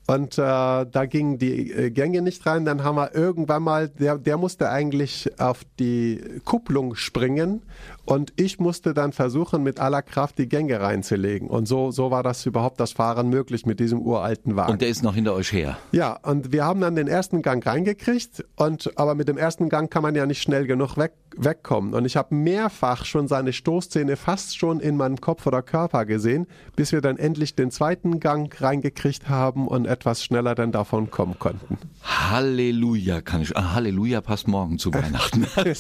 Und 0.07 0.37
äh, 0.37 0.41
da 0.41 1.07
gingen 1.09 1.39
die 1.39 1.71
äh, 1.71 1.91
Gänge 1.91 2.23
nicht 2.23 2.45
rein. 2.45 2.65
Dann 2.65 2.83
haben 2.83 2.97
wir 2.97 3.15
irgendwann 3.15 3.63
mal, 3.63 3.89
der, 3.89 4.19
der 4.19 4.37
musste 4.37 4.69
eigentlich 4.69 5.31
auf 5.39 5.61
die 5.79 6.21
Kupplung 6.45 6.97
springen 6.97 7.63
und 8.05 8.33
ich 8.37 8.59
musste 8.59 8.95
dann 8.95 9.13
versuchen, 9.13 9.63
mit 9.63 9.79
aller 9.79 10.03
Kraft 10.03 10.39
die 10.39 10.49
Gänge 10.49 10.81
reinzulegen. 10.81 11.49
Und 11.49 11.67
so, 11.67 11.91
so 11.91 12.11
war 12.11 12.23
das 12.23 12.45
überhaupt 12.47 12.81
das 12.81 12.93
Fahren 12.93 13.29
möglich 13.29 13.65
mit 13.65 13.81
diesem 13.81 14.01
uralten 14.01 14.57
Wagen. 14.57 14.73
Und 14.73 14.83
der 14.83 14.89
ist 14.89 15.03
noch 15.03 15.15
hinter 15.15 15.35
euch 15.35 15.53
her. 15.53 15.79
Ja, 15.93 16.19
und 16.23 16.53
wir 16.53 16.65
haben 16.65 16.81
dann 16.81 16.97
den 16.97 17.09
ersten 17.09 17.43
Gang 17.43 17.65
reingekriegt 17.65 18.45
und 18.57 18.99
aber 18.99 19.15
mit 19.15 19.29
dem 19.29 19.39
ersten 19.39 19.69
Gang 19.69 19.91
kann 19.91 20.03
man 20.03 20.15
ja 20.15 20.27
nicht 20.27 20.43
schnell 20.43 20.67
genug 20.67 20.97
weg, 20.97 21.13
wegkommen. 21.37 21.95
Und 21.95 22.05
ich 22.05 22.17
habe 22.17 22.35
mehrfach 22.35 23.05
schon 23.05 23.29
seine 23.29 23.53
Stoßzähne 23.53 24.17
fast 24.17 24.59
schon 24.59 24.81
in 24.81 24.97
meinem 24.97 25.21
Kopf 25.21 25.47
oder 25.47 25.63
Körper 25.63 26.05
gesehen, 26.05 26.47
bis 26.75 26.93
wir 26.93 27.01
dann 27.01 27.17
endlich 27.17 27.55
den 27.55 27.71
zweiten 27.71 28.21
Gang 28.21 28.61
reingekriegt 28.61 29.29
haben 29.29 29.69
und 29.69 29.87
etwas 29.87 30.25
schneller 30.25 30.55
dann 30.55 30.73
davon 30.73 31.11
kommen 31.11 31.39
konnten. 31.39 31.79
Halleluja 32.03 33.21
kann 33.21 33.43
ich. 33.43 33.57
Ah, 33.57 33.75
Halleluja 33.75 34.21
passt 34.21 34.49
morgen 34.49 34.79
zu 34.79 34.93
Weihnachten. 34.93 35.47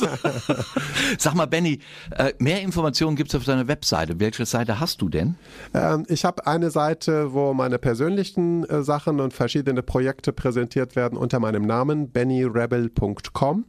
Sag 1.18 1.34
mal, 1.34 1.46
Benny, 1.46 1.80
äh, 2.18 2.34
mehr 2.38 2.62
Informationen 2.62 3.16
gibt's 3.16 3.34
auf 3.34 3.44
deiner 3.44 3.68
Webseite. 3.68 4.18
Welche 4.20 4.46
Seite 4.46 4.80
hast 4.80 5.02
du 5.02 5.08
denn? 5.08 5.36
Ähm, 5.74 6.04
ich 6.08 6.24
habe 6.24 6.46
eine 6.46 6.70
Seite, 6.70 7.32
wo 7.32 7.52
meine 7.54 7.78
persönlichen 7.78 8.64
äh, 8.64 8.82
Sachen 8.82 9.20
und 9.20 9.32
verschiedene 9.32 9.82
Projekte 9.82 10.32
präsentiert 10.32 10.96
werden 10.96 11.16
unter 11.18 11.38
meinem 11.40 11.62
Namen 11.62 12.10
bennyrebel.com 12.10 13.64